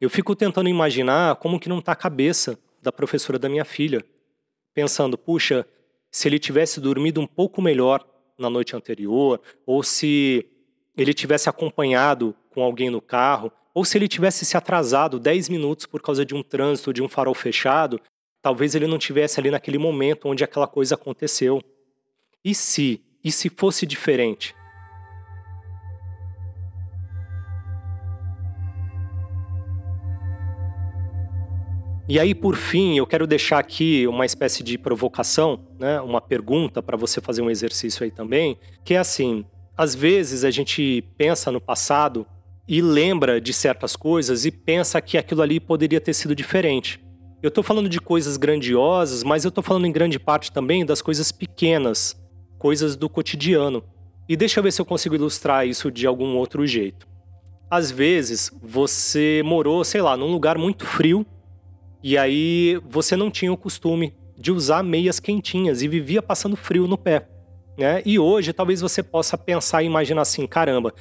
Eu 0.00 0.10
fico 0.10 0.34
tentando 0.34 0.68
imaginar 0.68 1.36
como 1.36 1.60
que 1.60 1.68
não 1.68 1.78
está 1.78 1.92
a 1.92 1.96
cabeça 1.96 2.58
da 2.82 2.92
professora 2.92 3.38
da 3.38 3.48
minha 3.48 3.64
filha, 3.64 4.04
pensando, 4.76 5.18
puxa, 5.18 5.66
se 6.10 6.28
ele 6.28 6.38
tivesse 6.38 6.80
dormido 6.80 7.20
um 7.20 7.26
pouco 7.26 7.60
melhor 7.60 8.06
na 8.38 8.48
noite 8.48 8.76
anterior, 8.76 9.40
ou 9.66 9.82
se 9.82 10.46
ele 10.96 11.12
tivesse 11.12 11.48
acompanhado 11.48 12.32
com 12.50 12.62
alguém 12.62 12.90
no 12.90 13.00
carro, 13.00 13.50
ou 13.74 13.84
se 13.84 13.98
ele 13.98 14.06
tivesse 14.06 14.44
se 14.44 14.56
atrasado 14.56 15.18
10 15.18 15.48
minutos 15.48 15.84
por 15.84 16.00
causa 16.00 16.24
de 16.24 16.34
um 16.34 16.42
trânsito, 16.42 16.92
de 16.92 17.02
um 17.02 17.08
farol 17.08 17.34
fechado, 17.34 18.00
Talvez 18.46 18.76
ele 18.76 18.86
não 18.86 18.96
tivesse 18.96 19.40
ali 19.40 19.50
naquele 19.50 19.76
momento 19.76 20.28
onde 20.28 20.44
aquela 20.44 20.68
coisa 20.68 20.94
aconteceu. 20.94 21.60
E 22.44 22.54
se? 22.54 23.02
E 23.24 23.32
se 23.32 23.48
fosse 23.50 23.84
diferente? 23.84 24.54
E 32.08 32.20
aí, 32.20 32.36
por 32.36 32.54
fim, 32.54 32.96
eu 32.96 33.04
quero 33.04 33.26
deixar 33.26 33.58
aqui 33.58 34.06
uma 34.06 34.24
espécie 34.24 34.62
de 34.62 34.78
provocação, 34.78 35.58
né? 35.76 36.00
uma 36.00 36.20
pergunta 36.20 36.80
para 36.80 36.96
você 36.96 37.20
fazer 37.20 37.42
um 37.42 37.50
exercício 37.50 38.04
aí 38.04 38.12
também, 38.12 38.56
que 38.84 38.94
é 38.94 38.98
assim: 38.98 39.44
às 39.76 39.92
vezes 39.92 40.44
a 40.44 40.50
gente 40.52 41.02
pensa 41.18 41.50
no 41.50 41.60
passado 41.60 42.24
e 42.68 42.80
lembra 42.80 43.40
de 43.40 43.52
certas 43.52 43.96
coisas 43.96 44.44
e 44.44 44.52
pensa 44.52 45.00
que 45.00 45.18
aquilo 45.18 45.42
ali 45.42 45.58
poderia 45.58 46.00
ter 46.00 46.14
sido 46.14 46.32
diferente. 46.32 47.04
Eu 47.42 47.48
estou 47.48 47.64
falando 47.64 47.88
de 47.88 48.00
coisas 48.00 48.36
grandiosas, 48.36 49.24
mas 49.24 49.44
eu 49.44 49.48
estou 49.48 49.62
falando 49.62 49.86
em 49.86 49.92
grande 49.92 50.18
parte 50.18 50.52
também 50.52 50.86
das 50.86 51.02
coisas 51.02 51.32
pequenas, 51.32 52.16
coisas 52.56 52.94
do 52.94 53.08
cotidiano. 53.08 53.82
E 54.28 54.36
deixa 54.36 54.60
eu 54.60 54.64
ver 54.64 54.72
se 54.72 54.80
eu 54.80 54.86
consigo 54.86 55.16
ilustrar 55.16 55.66
isso 55.66 55.90
de 55.90 56.06
algum 56.06 56.36
outro 56.36 56.64
jeito. 56.66 57.06
Às 57.68 57.90
vezes, 57.90 58.50
você 58.62 59.42
morou, 59.44 59.82
sei 59.82 60.00
lá, 60.00 60.16
num 60.16 60.30
lugar 60.30 60.56
muito 60.56 60.86
frio 60.86 61.26
e 62.02 62.16
aí 62.16 62.80
você 62.88 63.16
não 63.16 63.30
tinha 63.30 63.52
o 63.52 63.56
costume 63.56 64.14
de 64.36 64.52
usar 64.52 64.82
meias 64.82 65.18
quentinhas 65.18 65.82
e 65.82 65.88
vivia 65.88 66.22
passando 66.22 66.56
frio 66.56 66.86
no 66.86 66.98
pé. 66.98 67.28
Né? 67.76 68.02
E 68.04 68.18
hoje 68.18 68.52
talvez 68.52 68.80
você 68.80 69.02
possa 69.02 69.36
pensar 69.36 69.82
e 69.82 69.86
imaginar 69.86 70.22
assim: 70.22 70.46
caramba, 70.46 70.92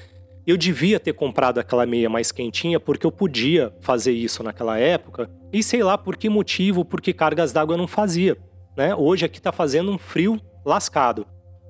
eu 0.45 0.58
devia 0.58 0.99
ter 0.99 1.13
comprado 1.13 1.60
aquela 1.60 1.86
meia 1.86 2.10
mais 2.10 2.31
quentinha 2.31 2.79
porque 2.79 3.05
eu 3.05 3.12
podia 3.12 3.73
fazer 3.81 4.12
isso 4.12 4.43
naquela 4.43 4.77
época 4.77 5.29
e 5.51 5.63
sei 5.63 5.84
lá 5.84 5.97
por 5.97 6.17
que 6.17 6.29
motivo, 6.29 6.84
porque 6.84 7.13
cargas 7.13 7.51
d'água 7.51 7.77
não 7.77 7.88
fazia. 7.88 8.38
Né? 8.75 8.93
Hoje 8.93 9.25
aqui 9.25 9.38
está 9.38 9.51
fazendo 9.51 9.91
um 9.91 9.97
frio 9.97 10.39
lascado. 10.65 11.25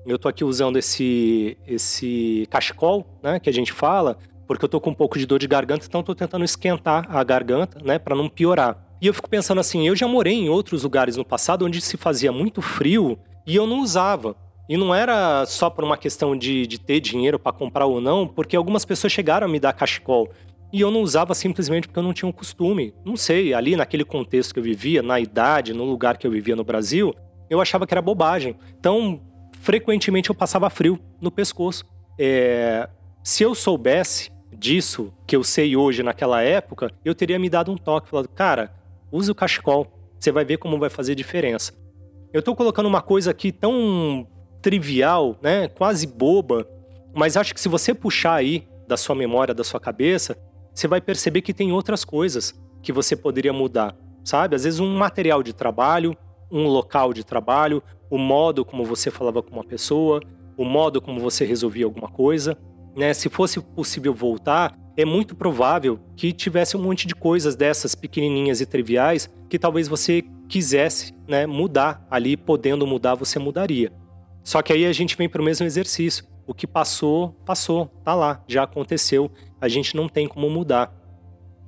Eu 0.06 0.16
estou 0.16 0.28
aqui 0.28 0.44
usando 0.44 0.76
esse, 0.76 1.58
esse 1.66 2.46
cachecol, 2.48 3.04
né, 3.20 3.40
que 3.40 3.50
a 3.50 3.52
gente 3.52 3.72
fala, 3.72 4.16
porque 4.46 4.64
eu 4.64 4.68
estou 4.68 4.80
com 4.80 4.90
um 4.90 4.94
pouco 4.94 5.18
de 5.18 5.26
dor 5.26 5.40
de 5.40 5.48
garganta, 5.48 5.84
então 5.84 5.98
estou 5.98 6.14
tentando 6.14 6.44
esquentar 6.44 7.04
a 7.10 7.24
garganta, 7.24 7.80
né, 7.82 7.98
para 7.98 8.14
não 8.14 8.28
piorar. 8.28 8.85
E 9.00 9.06
eu 9.06 9.14
fico 9.14 9.28
pensando 9.28 9.60
assim, 9.60 9.86
eu 9.86 9.94
já 9.94 10.08
morei 10.08 10.34
em 10.34 10.48
outros 10.48 10.82
lugares 10.82 11.16
no 11.16 11.24
passado 11.24 11.64
onde 11.64 11.80
se 11.80 11.96
fazia 11.96 12.32
muito 12.32 12.62
frio 12.62 13.18
e 13.46 13.54
eu 13.54 13.66
não 13.66 13.80
usava. 13.80 14.34
E 14.68 14.76
não 14.76 14.94
era 14.94 15.44
só 15.46 15.70
por 15.70 15.84
uma 15.84 15.96
questão 15.96 16.36
de, 16.36 16.66
de 16.66 16.80
ter 16.80 17.00
dinheiro 17.00 17.38
para 17.38 17.52
comprar 17.52 17.86
ou 17.86 18.00
não, 18.00 18.26
porque 18.26 18.56
algumas 18.56 18.84
pessoas 18.84 19.12
chegaram 19.12 19.46
a 19.46 19.50
me 19.50 19.60
dar 19.60 19.72
cachecol. 19.72 20.28
E 20.72 20.80
eu 20.80 20.90
não 20.90 21.02
usava 21.02 21.34
simplesmente 21.34 21.86
porque 21.86 21.98
eu 21.98 22.02
não 22.02 22.12
tinha 22.12 22.28
um 22.28 22.32
costume. 22.32 22.92
Não 23.04 23.16
sei, 23.16 23.54
ali 23.54 23.76
naquele 23.76 24.04
contexto 24.04 24.52
que 24.52 24.58
eu 24.58 24.64
vivia, 24.64 25.02
na 25.02 25.20
idade, 25.20 25.72
no 25.72 25.84
lugar 25.84 26.16
que 26.16 26.26
eu 26.26 26.30
vivia 26.30 26.56
no 26.56 26.64
Brasil, 26.64 27.14
eu 27.48 27.60
achava 27.60 27.86
que 27.86 27.94
era 27.94 28.02
bobagem. 28.02 28.56
Então, 28.78 29.20
frequentemente 29.60 30.30
eu 30.30 30.34
passava 30.34 30.68
frio 30.68 30.98
no 31.20 31.30
pescoço. 31.30 31.84
É... 32.18 32.88
Se 33.22 33.42
eu 33.44 33.54
soubesse 33.54 34.30
disso, 34.52 35.12
que 35.26 35.36
eu 35.36 35.44
sei 35.44 35.76
hoje 35.76 36.02
naquela 36.02 36.42
época, 36.42 36.90
eu 37.04 37.14
teria 37.14 37.38
me 37.38 37.48
dado 37.48 37.70
um 37.70 37.76
toque, 37.76 38.08
falado, 38.08 38.28
cara, 38.28 38.72
use 39.10 39.30
o 39.30 39.34
cachecol, 39.34 39.86
você 40.18 40.32
vai 40.32 40.44
ver 40.44 40.58
como 40.58 40.78
vai 40.78 40.90
fazer 40.90 41.14
diferença. 41.14 41.72
Eu 42.32 42.42
tô 42.42 42.54
colocando 42.54 42.86
uma 42.86 43.00
coisa 43.00 43.30
aqui 43.30 43.52
tão 43.52 44.26
trivial, 44.60 45.36
né, 45.40 45.68
quase 45.68 46.06
boba, 46.06 46.68
mas 47.14 47.36
acho 47.36 47.54
que 47.54 47.60
se 47.60 47.68
você 47.68 47.94
puxar 47.94 48.34
aí 48.34 48.66
da 48.86 48.96
sua 48.96 49.14
memória, 49.14 49.54
da 49.54 49.64
sua 49.64 49.80
cabeça, 49.80 50.36
você 50.74 50.86
vai 50.86 51.00
perceber 51.00 51.40
que 51.40 51.54
tem 51.54 51.72
outras 51.72 52.04
coisas 52.04 52.54
que 52.82 52.92
você 52.92 53.16
poderia 53.16 53.52
mudar, 53.52 53.96
sabe? 54.24 54.54
Às 54.54 54.64
vezes 54.64 54.80
um 54.80 54.94
material 54.96 55.42
de 55.42 55.52
trabalho, 55.52 56.16
um 56.50 56.66
local 56.66 57.12
de 57.12 57.24
trabalho, 57.24 57.82
o 58.10 58.18
modo 58.18 58.64
como 58.64 58.84
você 58.84 59.10
falava 59.10 59.42
com 59.42 59.52
uma 59.52 59.64
pessoa, 59.64 60.20
o 60.56 60.64
modo 60.64 61.00
como 61.00 61.20
você 61.20 61.44
resolvia 61.44 61.84
alguma 61.84 62.08
coisa, 62.08 62.56
né? 62.96 63.12
Se 63.14 63.28
fosse 63.28 63.60
possível 63.60 64.14
voltar, 64.14 64.76
é 64.96 65.04
muito 65.04 65.36
provável 65.36 66.00
que 66.16 66.32
tivesse 66.32 66.76
um 66.76 66.82
monte 66.82 67.06
de 67.06 67.14
coisas 67.14 67.54
dessas 67.54 67.94
pequenininhas 67.94 68.60
e 68.60 68.66
triviais 68.66 69.30
que 69.48 69.58
talvez 69.58 69.88
você 69.88 70.24
quisesse, 70.48 71.14
né, 71.28 71.46
mudar 71.46 72.06
ali, 72.10 72.36
podendo 72.36 72.86
mudar, 72.86 73.14
você 73.14 73.38
mudaria. 73.38 73.92
Só 74.42 74.62
que 74.62 74.72
aí 74.72 74.86
a 74.86 74.92
gente 74.92 75.16
vem 75.16 75.28
para 75.28 75.42
o 75.42 75.44
mesmo 75.44 75.66
exercício. 75.66 76.24
O 76.46 76.54
que 76.54 76.66
passou, 76.66 77.30
passou, 77.44 77.86
tá 78.04 78.14
lá, 78.14 78.42
já 78.46 78.62
aconteceu. 78.62 79.30
A 79.60 79.68
gente 79.68 79.96
não 79.96 80.08
tem 80.08 80.28
como 80.28 80.48
mudar. 80.48 80.94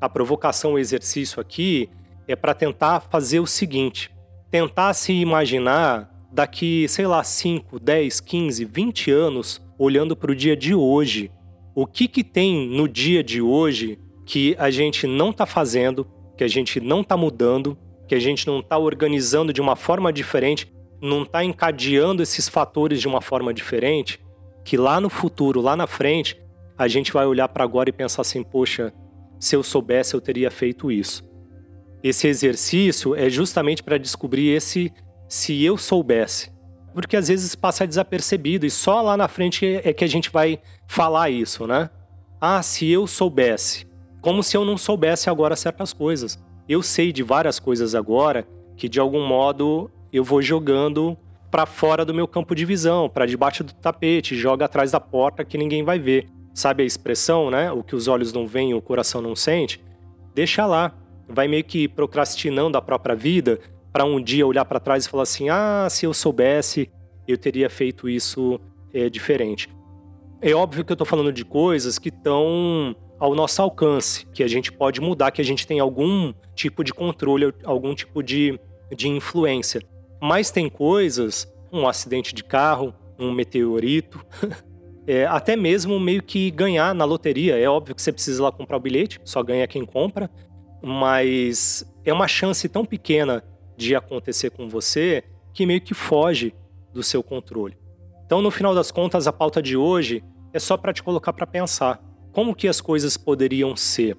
A 0.00 0.08
provocação, 0.08 0.74
o 0.74 0.78
exercício 0.78 1.40
aqui 1.40 1.90
é 2.28 2.36
para 2.36 2.54
tentar 2.54 3.00
fazer 3.00 3.40
o 3.40 3.46
seguinte: 3.46 4.14
tentar 4.48 4.94
se 4.94 5.12
imaginar 5.12 6.08
daqui, 6.30 6.86
sei 6.88 7.06
lá, 7.06 7.24
5, 7.24 7.80
10, 7.80 8.20
15, 8.20 8.64
20 8.64 9.10
anos, 9.10 9.60
olhando 9.76 10.14
para 10.14 10.30
o 10.30 10.36
dia 10.36 10.56
de 10.56 10.74
hoje. 10.74 11.32
O 11.80 11.86
que, 11.86 12.08
que 12.08 12.24
tem 12.24 12.68
no 12.68 12.88
dia 12.88 13.22
de 13.22 13.40
hoje 13.40 14.00
que 14.26 14.56
a 14.58 14.68
gente 14.68 15.06
não 15.06 15.30
está 15.30 15.46
fazendo, 15.46 16.04
que 16.36 16.42
a 16.42 16.48
gente 16.48 16.80
não 16.80 17.02
está 17.02 17.16
mudando, 17.16 17.78
que 18.08 18.16
a 18.16 18.18
gente 18.18 18.48
não 18.48 18.58
está 18.58 18.76
organizando 18.76 19.52
de 19.52 19.60
uma 19.60 19.76
forma 19.76 20.12
diferente 20.12 20.74
não 21.00 21.22
está 21.22 21.44
encadeando 21.44 22.20
esses 22.20 22.48
fatores 22.48 23.00
de 23.00 23.06
uma 23.06 23.20
forma 23.20 23.54
diferente, 23.54 24.18
que 24.64 24.76
lá 24.76 25.00
no 25.00 25.08
futuro, 25.08 25.60
lá 25.60 25.76
na 25.76 25.86
frente, 25.86 26.36
a 26.76 26.88
gente 26.88 27.12
vai 27.12 27.24
olhar 27.24 27.46
para 27.46 27.62
agora 27.62 27.88
e 27.88 27.92
pensar 27.92 28.22
assim: 28.22 28.42
poxa, 28.42 28.92
se 29.38 29.54
eu 29.54 29.62
soubesse, 29.62 30.14
eu 30.14 30.20
teria 30.20 30.50
feito 30.50 30.90
isso. 30.90 31.22
Esse 32.02 32.26
exercício 32.26 33.14
é 33.14 33.30
justamente 33.30 33.84
para 33.84 33.98
descobrir 33.98 34.48
esse 34.48 34.92
se 35.28 35.62
eu 35.62 35.76
soubesse. 35.76 36.50
Porque 36.98 37.16
às 37.16 37.28
vezes 37.28 37.54
passa 37.54 37.86
desapercebido 37.86 38.66
e 38.66 38.70
só 38.70 39.00
lá 39.00 39.16
na 39.16 39.28
frente 39.28 39.80
é 39.84 39.92
que 39.92 40.02
a 40.02 40.08
gente 40.08 40.30
vai 40.30 40.58
falar 40.84 41.30
isso, 41.30 41.64
né? 41.64 41.90
Ah, 42.40 42.60
se 42.60 42.90
eu 42.90 43.06
soubesse. 43.06 43.86
Como 44.20 44.42
se 44.42 44.56
eu 44.56 44.64
não 44.64 44.76
soubesse 44.76 45.30
agora 45.30 45.54
certas 45.54 45.92
coisas. 45.92 46.42
Eu 46.68 46.82
sei 46.82 47.12
de 47.12 47.22
várias 47.22 47.60
coisas 47.60 47.94
agora 47.94 48.48
que 48.76 48.88
de 48.88 48.98
algum 48.98 49.24
modo 49.24 49.88
eu 50.12 50.24
vou 50.24 50.42
jogando 50.42 51.16
para 51.52 51.66
fora 51.66 52.04
do 52.04 52.12
meu 52.12 52.26
campo 52.26 52.52
de 52.52 52.64
visão, 52.64 53.08
para 53.08 53.26
debaixo 53.26 53.62
do 53.62 53.72
tapete, 53.74 54.36
joga 54.36 54.64
atrás 54.64 54.90
da 54.90 54.98
porta 54.98 55.44
que 55.44 55.56
ninguém 55.56 55.84
vai 55.84 56.00
ver. 56.00 56.26
Sabe 56.52 56.82
a 56.82 56.86
expressão, 56.86 57.48
né? 57.48 57.70
O 57.70 57.84
que 57.84 57.94
os 57.94 58.08
olhos 58.08 58.32
não 58.32 58.44
veem, 58.44 58.74
o 58.74 58.82
coração 58.82 59.22
não 59.22 59.36
sente? 59.36 59.80
Deixa 60.34 60.66
lá. 60.66 60.92
Vai 61.28 61.46
meio 61.46 61.62
que 61.62 61.86
procrastinando 61.86 62.76
a 62.76 62.82
própria 62.82 63.14
vida 63.14 63.60
para 63.92 64.04
um 64.04 64.22
dia 64.22 64.46
olhar 64.46 64.64
para 64.64 64.80
trás 64.80 65.04
e 65.04 65.08
falar 65.08 65.22
assim: 65.24 65.48
ah, 65.48 65.86
se 65.90 66.06
eu 66.06 66.14
soubesse, 66.14 66.90
eu 67.26 67.36
teria 67.36 67.68
feito 67.68 68.08
isso 68.08 68.60
é, 68.92 69.08
diferente. 69.08 69.68
É 70.40 70.54
óbvio 70.54 70.84
que 70.84 70.92
eu 70.92 70.94
estou 70.94 71.06
falando 71.06 71.32
de 71.32 71.44
coisas 71.44 71.98
que 71.98 72.08
estão 72.08 72.94
ao 73.18 73.34
nosso 73.34 73.60
alcance, 73.60 74.24
que 74.26 74.42
a 74.42 74.48
gente 74.48 74.70
pode 74.70 75.00
mudar, 75.00 75.32
que 75.32 75.40
a 75.40 75.44
gente 75.44 75.66
tem 75.66 75.80
algum 75.80 76.32
tipo 76.54 76.84
de 76.84 76.94
controle, 76.94 77.52
algum 77.64 77.94
tipo 77.94 78.22
de, 78.22 78.58
de 78.94 79.08
influência. 79.08 79.82
Mas 80.20 80.50
tem 80.50 80.68
coisas, 80.68 81.52
um 81.72 81.86
acidente 81.88 82.32
de 82.34 82.44
carro, 82.44 82.94
um 83.18 83.32
meteorito, 83.32 84.24
é, 85.06 85.26
até 85.26 85.56
mesmo 85.56 85.98
meio 85.98 86.22
que 86.22 86.50
ganhar 86.52 86.94
na 86.94 87.04
loteria. 87.04 87.58
É 87.58 87.68
óbvio 87.68 87.94
que 87.94 88.02
você 88.02 88.12
precisa 88.12 88.44
lá 88.44 88.52
comprar 88.52 88.76
o 88.76 88.80
bilhete, 88.80 89.20
só 89.24 89.42
ganha 89.42 89.66
quem 89.66 89.84
compra, 89.84 90.30
mas 90.80 91.84
é 92.04 92.12
uma 92.12 92.28
chance 92.28 92.68
tão 92.68 92.84
pequena 92.84 93.42
de 93.78 93.94
acontecer 93.94 94.50
com 94.50 94.68
você 94.68 95.22
que 95.54 95.64
meio 95.64 95.80
que 95.80 95.94
foge 95.94 96.52
do 96.92 97.02
seu 97.02 97.22
controle. 97.22 97.78
Então, 98.26 98.42
no 98.42 98.50
final 98.50 98.74
das 98.74 98.90
contas, 98.90 99.28
a 99.28 99.32
pauta 99.32 99.62
de 99.62 99.76
hoje 99.76 100.22
é 100.52 100.58
só 100.58 100.76
para 100.76 100.92
te 100.92 101.02
colocar 101.02 101.32
para 101.32 101.46
pensar 101.46 102.02
como 102.32 102.54
que 102.54 102.66
as 102.66 102.80
coisas 102.80 103.16
poderiam 103.16 103.76
ser. 103.76 104.18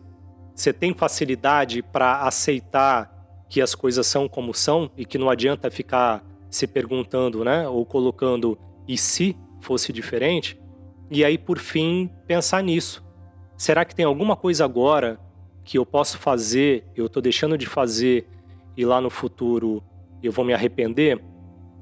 Você 0.56 0.72
tem 0.72 0.93
facilidade 0.93 1.84
para 1.84 2.22
aceitar 2.22 3.45
que 3.50 3.62
as 3.62 3.76
coisas 3.76 4.08
são 4.08 4.30
como 4.30 4.54
são 4.54 4.89
e 4.95 5.06
que 5.06 5.17
não 5.17 5.30
adianta 5.30 5.69
ficar 5.69 6.24
se 6.50 6.65
perguntando, 6.65 7.43
né, 7.43 7.67
ou 7.67 7.86
colocando 7.86 8.58
e 8.88 8.98
se 8.98 9.38
fosse 9.60 9.91
diferente. 9.91 10.60
E 11.12 11.24
aí, 11.24 11.38
por 11.38 11.60
fim, 11.60 12.10
pensar 12.26 12.63
nisso. 12.63 13.04
Será 13.58 13.84
que 13.84 13.93
tem 13.93 14.06
alguma 14.06 14.36
coisa 14.36 14.63
agora 14.63 15.19
que 15.65 15.78
eu 15.78 15.86
posso 15.86 16.17
fazer, 16.17 16.86
eu 16.95 17.08
estou 17.08 17.22
deixando 17.22 17.58
de 17.58 17.65
fazer 17.65 18.28
e 18.79 18.85
lá 18.85 19.01
no 19.01 19.09
futuro 19.09 19.83
eu 20.23 20.31
vou 20.31 20.45
me 20.45 20.53
arrepender? 20.53 21.21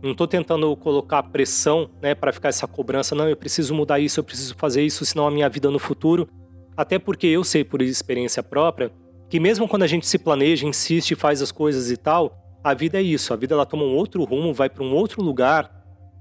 Não 0.01 0.13
estou 0.13 0.27
tentando 0.27 0.75
colocar 0.75 1.21
pressão, 1.21 1.91
né, 2.01 2.15
para 2.15 2.33
ficar 2.33 2.49
essa 2.49 2.67
cobrança. 2.67 3.13
Não, 3.13 3.29
eu 3.29 3.37
preciso 3.37 3.75
mudar 3.75 3.99
isso, 3.99 4.19
eu 4.19 4.23
preciso 4.23 4.55
fazer 4.55 4.83
isso, 4.83 5.05
senão 5.05 5.27
a 5.27 5.31
minha 5.31 5.47
vida 5.47 5.69
no 5.69 5.77
futuro. 5.77 6.27
Até 6.75 6.97
porque 6.97 7.27
eu 7.27 7.43
sei 7.43 7.63
por 7.63 7.83
experiência 7.83 8.41
própria 8.41 8.91
que 9.29 9.39
mesmo 9.39 9.67
quando 9.67 9.83
a 9.83 9.87
gente 9.87 10.07
se 10.07 10.17
planeja, 10.17 10.65
insiste, 10.65 11.13
faz 11.13 11.39
as 11.39 11.51
coisas 11.51 11.91
e 11.91 11.97
tal, 11.97 12.35
a 12.63 12.73
vida 12.73 12.97
é 12.97 13.01
isso. 13.03 13.31
A 13.31 13.35
vida 13.35 13.53
ela 13.53 13.65
toma 13.65 13.83
um 13.83 13.95
outro 13.95 14.23
rumo, 14.23 14.51
vai 14.51 14.67
para 14.67 14.83
um 14.83 14.93
outro 14.93 15.21
lugar 15.21 15.71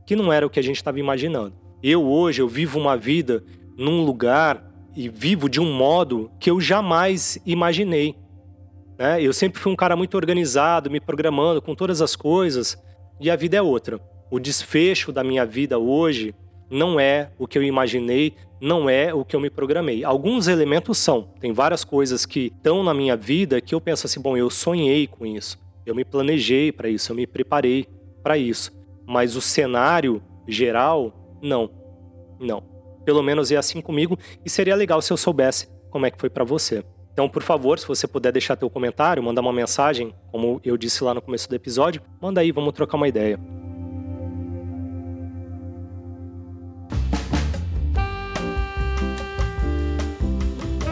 que 0.07 0.15
não 0.15 0.31
era 0.31 0.47
o 0.47 0.51
que 0.51 0.61
a 0.61 0.63
gente 0.63 0.77
estava 0.77 1.01
imaginando. 1.01 1.55
Eu 1.83 2.05
hoje 2.05 2.43
eu 2.43 2.49
vivo 2.49 2.79
uma 2.79 2.99
vida 2.99 3.43
num 3.79 4.05
lugar 4.05 4.63
e 4.95 5.09
vivo 5.09 5.49
de 5.49 5.59
um 5.59 5.73
modo 5.73 6.31
que 6.39 6.51
eu 6.51 6.61
jamais 6.61 7.39
imaginei. 7.47 8.15
Né? 8.99 9.23
Eu 9.23 9.33
sempre 9.33 9.61
fui 9.61 9.73
um 9.73 9.77
cara 9.77 9.97
muito 9.97 10.17
organizado, 10.17 10.91
me 10.91 11.01
programando 11.01 11.61
com 11.61 11.75
todas 11.75 12.01
as 12.01 12.17
coisas, 12.17 12.77
e 13.21 13.31
a 13.31 13.37
vida 13.37 13.57
é 13.57 13.63
outra. 13.63 14.01
O 14.31 14.39
desfecho 14.39 15.13
da 15.13 15.23
minha 15.23 15.45
vida 15.45 15.79
hoje 15.79 16.35
não 16.71 16.99
é 16.99 17.31
o 17.39 17.47
que 17.47 17.57
eu 17.57 17.63
imaginei, 17.63 18.35
não 18.61 18.89
é 18.89 19.15
o 19.15 19.25
que 19.25 19.37
eu 19.37 19.41
me 19.41 19.51
programei. 19.51 20.05
Alguns 20.05 20.49
elementos 20.49 20.99
são. 20.99 21.31
Tem 21.41 21.53
várias 21.53 21.85
coisas 21.85 22.27
que 22.27 22.53
estão 22.57 22.83
na 22.83 22.93
minha 22.93 23.17
vida 23.17 23.61
que 23.61 23.75
eu 23.75 23.81
penso 23.81 24.07
assim, 24.07 24.21
bom, 24.21 24.37
eu 24.37 24.51
sonhei 24.51 25.07
com 25.07 25.25
isso. 25.25 25.59
Eu 25.85 25.95
me 25.95 26.05
planejei 26.05 26.73
para 26.73 26.89
isso, 26.89 27.13
eu 27.13 27.17
me 27.17 27.27
preparei 27.27 27.87
para 28.23 28.37
isso. 28.37 28.73
Mas 29.07 29.37
o 29.37 29.41
cenário 29.41 30.21
geral, 30.49 31.39
não. 31.41 31.71
Não. 32.41 32.63
Pelo 33.05 33.23
menos 33.23 33.53
é 33.53 33.57
assim 33.57 33.81
comigo 33.81 34.19
e 34.45 34.51
seria 34.51 34.75
legal 34.75 35.01
se 35.01 35.13
eu 35.13 35.17
soubesse 35.17 35.69
como 35.91 36.07
é 36.07 36.11
que 36.11 36.19
foi 36.19 36.29
para 36.29 36.45
você. 36.45 36.85
Então, 37.17 37.31
por 37.31 37.43
favor, 37.43 37.79
se 37.79 37.89
você 37.89 38.07
puder 38.07 38.31
deixar 38.31 38.57
teu 38.57 38.69
comentário, 38.69 39.23
mandar 39.23 39.41
uma 39.41 39.51
mensagem, 39.51 40.13
como 40.31 40.61
eu 40.63 40.77
disse 40.77 41.03
lá 41.03 41.15
no 41.15 41.23
começo 41.23 41.49
do 41.49 41.55
episódio, 41.55 42.03
manda 42.21 42.43
aí, 42.43 42.53
vamos 42.53 42.75
trocar 42.75 42.99
uma 42.99 43.09
ideia. 43.09 43.41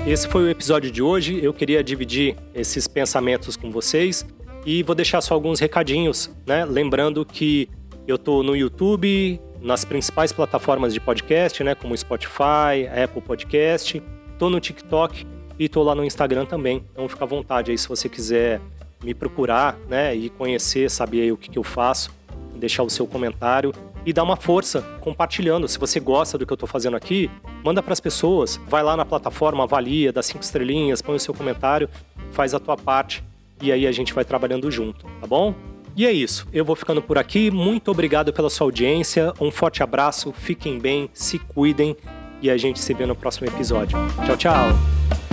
Esse 0.06 0.26
foi 0.26 0.44
o 0.44 0.48
episódio 0.48 0.90
de 0.90 1.02
hoje. 1.02 1.44
Eu 1.44 1.52
queria 1.52 1.84
dividir 1.84 2.34
esses 2.54 2.88
pensamentos 2.88 3.54
com 3.54 3.70
vocês 3.70 4.26
e 4.64 4.82
vou 4.82 4.94
deixar 4.94 5.20
só 5.20 5.34
alguns 5.34 5.60
recadinhos, 5.60 6.34
né? 6.46 6.64
Lembrando 6.64 7.22
que 7.26 7.68
eu 8.08 8.16
tô 8.16 8.42
no 8.42 8.56
YouTube, 8.56 9.38
nas 9.60 9.84
principais 9.84 10.32
plataformas 10.32 10.94
de 10.94 11.00
podcast, 11.00 11.62
né, 11.62 11.74
como 11.74 11.94
Spotify, 11.94 12.88
Apple 13.04 13.20
Podcast, 13.20 14.02
tô 14.38 14.48
no 14.48 14.58
TikTok 14.58 15.26
e 15.58 15.68
tô 15.68 15.82
lá 15.82 15.94
no 15.94 16.04
Instagram 16.04 16.46
também. 16.46 16.84
Então 16.92 17.08
fica 17.08 17.24
à 17.24 17.26
vontade 17.26 17.70
aí 17.70 17.78
se 17.78 17.88
você 17.88 18.08
quiser 18.08 18.60
me 19.02 19.14
procurar, 19.14 19.76
né, 19.88 20.14
e 20.14 20.30
conhecer, 20.30 20.90
saber 20.90 21.30
o 21.32 21.36
que, 21.36 21.50
que 21.50 21.58
eu 21.58 21.62
faço, 21.62 22.10
deixar 22.56 22.82
o 22.82 22.90
seu 22.90 23.06
comentário 23.06 23.72
e 24.06 24.12
dar 24.12 24.22
uma 24.22 24.36
força 24.36 24.82
compartilhando. 25.00 25.68
Se 25.68 25.78
você 25.78 26.00
gosta 26.00 26.38
do 26.38 26.46
que 26.46 26.52
eu 26.52 26.56
estou 26.56 26.68
fazendo 26.68 26.96
aqui, 26.96 27.30
manda 27.62 27.82
para 27.82 27.92
as 27.92 28.00
pessoas, 28.00 28.60
vai 28.66 28.82
lá 28.82 28.96
na 28.96 29.04
plataforma, 29.04 29.64
avalia, 29.64 30.12
dá 30.12 30.22
cinco 30.22 30.42
estrelinhas, 30.42 31.02
põe 31.02 31.16
o 31.16 31.20
seu 31.20 31.34
comentário, 31.34 31.88
faz 32.32 32.54
a 32.54 32.58
tua 32.58 32.76
parte 32.76 33.22
e 33.62 33.70
aí 33.70 33.86
a 33.86 33.92
gente 33.92 34.12
vai 34.12 34.24
trabalhando 34.24 34.70
junto, 34.70 35.06
tá 35.20 35.26
bom? 35.26 35.54
E 35.96 36.06
é 36.06 36.12
isso, 36.12 36.46
eu 36.52 36.64
vou 36.64 36.74
ficando 36.74 37.00
por 37.00 37.16
aqui. 37.18 37.50
Muito 37.50 37.90
obrigado 37.90 38.32
pela 38.32 38.50
sua 38.50 38.66
audiência. 38.66 39.32
Um 39.40 39.50
forte 39.50 39.82
abraço, 39.82 40.32
fiquem 40.32 40.78
bem, 40.78 41.08
se 41.14 41.38
cuidem 41.38 41.96
e 42.42 42.50
a 42.50 42.56
gente 42.56 42.80
se 42.80 42.92
vê 42.92 43.06
no 43.06 43.14
próximo 43.14 43.46
episódio. 43.46 43.96
Tchau, 44.26 44.36
tchau. 44.36 45.23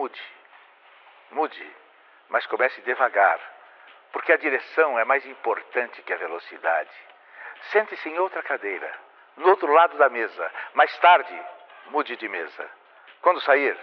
Mude. 0.00 0.22
Mude. 1.32 1.76
Mas 2.30 2.46
comece 2.46 2.80
devagar. 2.80 3.38
Porque 4.12 4.32
a 4.32 4.38
direção 4.38 4.98
é 4.98 5.04
mais 5.04 5.26
importante 5.26 6.00
que 6.00 6.12
a 6.14 6.16
velocidade. 6.16 6.90
Sente-se 7.70 8.08
em 8.08 8.18
outra 8.18 8.42
cadeira, 8.42 8.90
no 9.36 9.50
outro 9.50 9.70
lado 9.70 9.98
da 9.98 10.08
mesa. 10.08 10.52
Mais 10.72 10.96
tarde, 11.00 11.38
mude 11.88 12.16
de 12.16 12.26
mesa. 12.30 12.70
Quando 13.20 13.42
sair, 13.42 13.78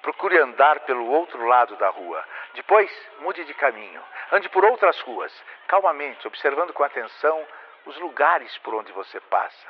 procure 0.00 0.38
andar 0.38 0.80
pelo 0.80 1.06
outro 1.10 1.44
lado 1.44 1.76
da 1.76 1.90
rua. 1.90 2.24
Depois, 2.54 2.90
mude 3.18 3.44
de 3.44 3.52
caminho. 3.52 4.02
Ande 4.32 4.48
por 4.48 4.64
outras 4.64 4.98
ruas, 5.02 5.44
calmamente, 5.66 6.26
observando 6.26 6.72
com 6.72 6.82
atenção 6.82 7.46
os 7.84 7.96
lugares 7.98 8.56
por 8.58 8.74
onde 8.74 8.90
você 8.92 9.20
passa. 9.20 9.68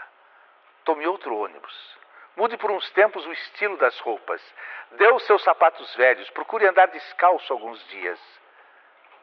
Tome 0.85 1.09
outro 1.09 1.37
ônibus. 1.37 1.98
Mude 2.39 2.57
por 2.57 2.71
uns 2.71 2.89
tempos 2.91 3.27
o 3.27 3.33
estilo 3.33 3.77
das 3.79 3.99
roupas. 3.99 4.41
Dê 4.93 5.09
os 5.09 5.27
seus 5.27 5.43
sapatos 5.43 5.93
velhos. 5.97 6.31
Procure 6.31 6.69
andar 6.69 6.87
descalço 6.87 7.53
alguns 7.53 7.85
dias. 7.89 8.21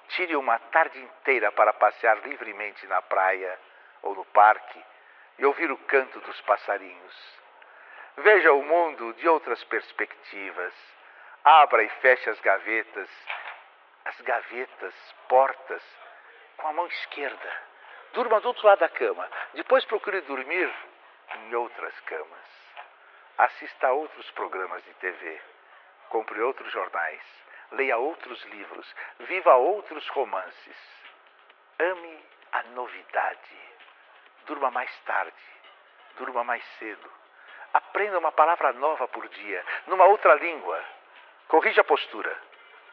Tire 0.09 0.35
uma 0.35 0.59
tarde 0.59 0.99
inteira 0.99 1.49
para 1.53 1.71
passear 1.71 2.17
livremente 2.27 2.85
na 2.87 3.01
praia 3.01 3.57
ou 4.01 4.13
no 4.13 4.25
parque 4.25 4.83
e 5.39 5.45
ouvir 5.45 5.71
o 5.71 5.77
canto 5.77 6.19
dos 6.19 6.41
passarinhos. 6.41 7.39
Veja 8.17 8.51
o 8.51 8.61
mundo 8.61 9.13
de 9.13 9.29
outras 9.29 9.63
perspectivas. 9.63 10.73
Abra 11.41 11.83
e 11.83 11.89
feche 12.01 12.29
as 12.29 12.39
gavetas, 12.41 13.09
as 14.03 14.19
gavetas, 14.19 14.93
portas, 15.29 15.81
com 16.57 16.67
a 16.67 16.73
mão 16.73 16.87
esquerda. 16.87 17.61
Durma 18.11 18.41
do 18.41 18.49
outro 18.49 18.67
lado 18.67 18.79
da 18.79 18.89
cama. 18.89 19.25
Depois 19.53 19.85
procure 19.85 20.19
dormir 20.19 20.69
em 21.33 21.55
outras 21.55 21.97
camas. 22.01 22.64
Assista 23.37 23.87
a 23.87 23.93
outros 23.93 24.29
programas 24.31 24.83
de 24.85 24.93
TV. 24.95 25.41
Compre 26.09 26.41
outros 26.41 26.71
jornais. 26.71 27.21
Leia 27.71 27.97
outros 27.97 28.43
livros. 28.45 28.95
Viva 29.19 29.55
outros 29.55 30.07
romances. 30.09 30.77
Ame 31.79 32.19
a 32.51 32.63
novidade. 32.63 33.59
Durma 34.45 34.71
mais 34.71 34.91
tarde. 35.01 35.33
Durma 36.17 36.43
mais 36.43 36.63
cedo 36.79 37.11
Aprenda 37.75 38.17
uma 38.19 38.31
palavra 38.31 38.71
nova 38.71 39.05
por 39.09 39.27
dia, 39.27 39.61
numa 39.87 40.05
outra 40.05 40.33
língua. 40.35 40.81
Corrija 41.49 41.81
a 41.81 41.83
postura. 41.83 42.33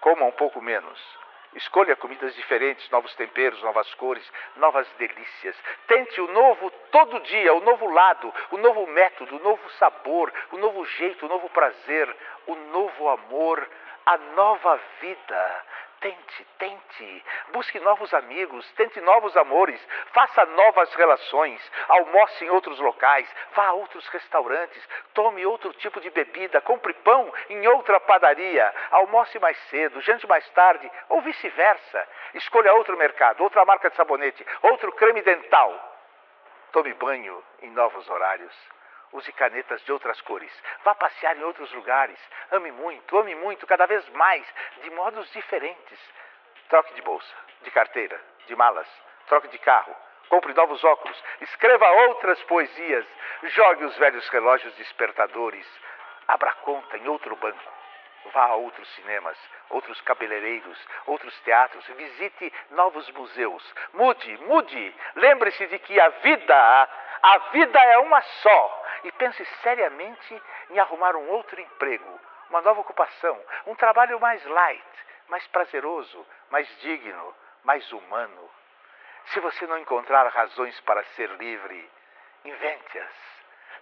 Coma 0.00 0.24
um 0.26 0.32
pouco 0.32 0.60
menos. 0.60 1.18
Escolha 1.54 1.96
comidas 1.96 2.34
diferentes, 2.34 2.88
novos 2.90 3.14
temperos, 3.14 3.62
novas 3.62 3.92
cores, 3.94 4.24
novas 4.56 4.88
delícias. 4.98 5.54
Tente 5.86 6.20
o 6.20 6.28
novo 6.28 6.70
todo 6.90 7.20
dia, 7.20 7.52
o 7.52 7.60
novo 7.60 7.90
lado, 7.90 8.32
o 8.50 8.56
novo 8.56 8.86
método, 8.86 9.36
o 9.36 9.42
novo 9.42 9.70
sabor, 9.72 10.32
o 10.50 10.56
novo 10.56 10.84
jeito, 10.86 11.26
o 11.26 11.28
novo 11.28 11.50
prazer, 11.50 12.16
o 12.46 12.54
novo 12.54 13.08
amor, 13.08 13.68
a 14.06 14.16
nova 14.16 14.80
vida. 15.00 15.64
Tente, 16.02 16.46
tente. 16.58 17.24
Busque 17.52 17.78
novos 17.78 18.12
amigos, 18.12 18.68
tente 18.72 19.00
novos 19.02 19.36
amores, 19.36 19.80
faça 20.12 20.44
novas 20.46 20.92
relações, 20.94 21.72
almoce 21.88 22.44
em 22.44 22.50
outros 22.50 22.76
locais, 22.80 23.32
vá 23.54 23.66
a 23.66 23.72
outros 23.74 24.04
restaurantes, 24.08 24.88
tome 25.14 25.46
outro 25.46 25.72
tipo 25.74 26.00
de 26.00 26.10
bebida, 26.10 26.60
compre 26.60 26.92
pão 27.04 27.32
em 27.48 27.68
outra 27.68 28.00
padaria, 28.00 28.74
almoce 28.90 29.38
mais 29.38 29.56
cedo, 29.68 30.00
jante 30.00 30.26
mais 30.26 30.48
tarde, 30.50 30.90
ou 31.08 31.20
vice-versa. 31.20 32.08
Escolha 32.34 32.74
outro 32.74 32.96
mercado, 32.96 33.40
outra 33.44 33.64
marca 33.64 33.88
de 33.88 33.94
sabonete, 33.94 34.44
outro 34.60 34.90
creme 34.94 35.22
dental. 35.22 35.72
Tome 36.72 36.92
banho 36.94 37.40
em 37.60 37.70
novos 37.70 38.10
horários. 38.10 38.81
Use 39.12 39.30
canetas 39.32 39.82
de 39.84 39.92
outras 39.92 40.20
cores. 40.22 40.52
Vá 40.84 40.94
passear 40.94 41.36
em 41.36 41.42
outros 41.42 41.70
lugares. 41.72 42.18
Ame 42.50 42.72
muito, 42.72 43.18
ame 43.18 43.34
muito, 43.34 43.66
cada 43.66 43.86
vez 43.86 44.08
mais, 44.10 44.46
de 44.82 44.90
modos 44.90 45.30
diferentes. 45.32 46.00
Troque 46.68 46.94
de 46.94 47.02
bolsa, 47.02 47.34
de 47.62 47.70
carteira, 47.70 48.18
de 48.46 48.56
malas. 48.56 48.88
Troque 49.26 49.48
de 49.48 49.58
carro. 49.58 49.94
Compre 50.28 50.54
novos 50.54 50.82
óculos. 50.82 51.22
Escreva 51.42 51.90
outras 52.08 52.42
poesias. 52.44 53.06
Jogue 53.42 53.84
os 53.84 53.96
velhos 53.98 54.26
relógios 54.30 54.74
despertadores. 54.76 55.66
Abra 56.26 56.52
conta 56.54 56.96
em 56.96 57.06
outro 57.08 57.36
banco. 57.36 57.82
Vá 58.32 58.46
a 58.46 58.54
outros 58.54 58.88
cinemas, 58.94 59.36
outros 59.68 60.00
cabeleireiros, 60.02 60.78
outros 61.06 61.38
teatros, 61.40 61.84
visite 61.88 62.52
novos 62.70 63.10
museus. 63.10 63.74
Mude, 63.92 64.38
mude. 64.46 64.94
Lembre-se 65.16 65.66
de 65.66 65.78
que 65.80 66.00
a 66.00 66.08
vida, 66.08 66.88
a 67.22 67.38
vida 67.50 67.78
é 67.78 67.98
uma 67.98 68.20
só 68.20 68.84
e 69.04 69.12
pense 69.12 69.44
seriamente 69.62 70.42
em 70.70 70.78
arrumar 70.78 71.14
um 71.14 71.28
outro 71.30 71.60
emprego, 71.60 72.20
uma 72.50 72.60
nova 72.60 72.80
ocupação, 72.80 73.40
um 73.66 73.74
trabalho 73.76 74.18
mais 74.18 74.44
light, 74.44 74.84
mais 75.28 75.46
prazeroso, 75.46 76.26
mais 76.50 76.68
digno, 76.80 77.34
mais 77.62 77.90
humano. 77.92 78.50
Se 79.26 79.38
você 79.38 79.66
não 79.66 79.78
encontrar 79.78 80.26
razões 80.28 80.78
para 80.80 81.04
ser 81.14 81.30
livre, 81.36 81.90
invente-as. 82.44 83.32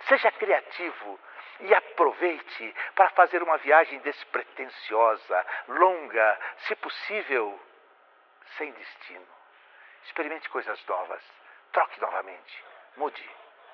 Seja 0.07 0.31
criativo 0.33 1.19
e 1.61 1.75
aproveite 1.75 2.75
para 2.95 3.11
fazer 3.11 3.43
uma 3.43 3.57
viagem 3.59 3.99
despretensiosa, 4.01 5.47
longa, 5.69 6.39
se 6.59 6.75
possível, 6.77 7.59
sem 8.57 8.71
destino. 8.73 9.27
Experimente 10.05 10.49
coisas 10.51 10.85
novas. 10.87 11.23
Troque 11.73 12.01
novamente. 12.01 12.65
Mude. 12.97 13.31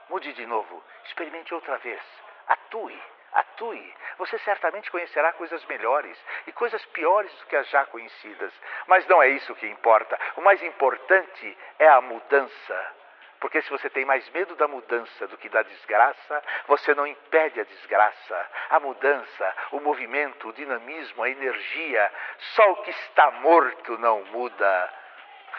Mude 0.09 0.33
de 0.33 0.47
novo. 0.47 0.83
Experimente 1.05 1.55
outra 1.55 1.79
vez. 1.79 2.03
Atue. 2.49 3.01
Atue. 3.33 3.95
Você 4.19 4.39
certamente 4.39 4.91
conhecerá 4.91 5.33
coisas 5.35 5.65
melhores 5.67 6.19
e 6.47 6.53
coisas 6.53 6.85
piores 6.87 7.33
do 7.39 7.47
que 7.47 7.57
as 7.57 7.69
já 7.69 7.85
conhecidas. 7.87 8.53
Mas 8.87 9.07
não 9.07 9.23
é 9.23 9.29
isso 9.29 9.55
que 9.57 9.67
importa. 9.67 10.19
O 10.37 10.41
mais 10.41 10.63
importante 10.63 11.59
é 11.79 11.89
a 11.89 12.01
mudança. 12.01 12.95
Porque 13.41 13.61
se 13.61 13.71
você 13.71 13.91
tem 13.91 14.05
mais 14.05 14.29
medo 14.31 14.57
da 14.57 14.67
mudança 14.67 15.27
do 15.29 15.37
que 15.37 15.49
da 15.49 15.63
desgraça, 15.63 16.43
você 16.67 16.95
não 16.95 17.07
impede 17.07 17.61
a 17.61 17.65
desgraça. 17.65 18.51
A 18.71 18.81
mudança, 18.81 19.55
o 19.73 19.81
movimento, 19.81 20.49
o 20.49 20.53
dinamismo, 20.53 21.23
a 21.23 21.29
energia, 21.29 22.13
só 22.55 22.73
o 22.73 22.83
que 22.83 22.91
está 22.91 23.31
morto 23.33 23.99
não 23.99 24.25
muda. 24.27 24.93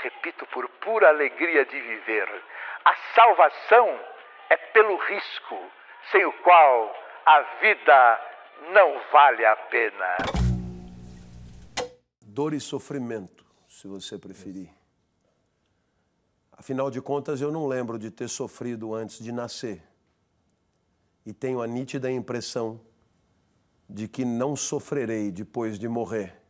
Repito, 0.01 0.45
por 0.47 0.67
pura 0.69 1.09
alegria 1.09 1.65
de 1.65 1.79
viver. 1.79 2.43
A 2.85 2.95
salvação 3.15 3.99
é 4.49 4.57
pelo 4.57 4.97
risco, 4.97 5.57
sem 6.11 6.25
o 6.25 6.33
qual 6.43 6.95
a 7.25 7.41
vida 7.59 8.21
não 8.73 9.01
vale 9.11 9.45
a 9.45 9.55
pena. 9.55 10.17
Dor 12.21 12.53
e 12.53 12.59
sofrimento, 12.59 13.45
se 13.67 13.87
você 13.87 14.17
preferir. 14.17 14.69
Afinal 16.51 16.89
de 16.89 17.01
contas, 17.01 17.41
eu 17.41 17.51
não 17.51 17.67
lembro 17.67 17.99
de 17.99 18.09
ter 18.09 18.27
sofrido 18.27 18.93
antes 18.95 19.23
de 19.23 19.31
nascer. 19.31 19.83
E 21.25 21.33
tenho 21.33 21.61
a 21.61 21.67
nítida 21.67 22.09
impressão 22.09 22.81
de 23.89 24.07
que 24.07 24.25
não 24.25 24.55
sofrerei 24.55 25.31
depois 25.31 25.77
de 25.77 25.87
morrer. 25.87 26.41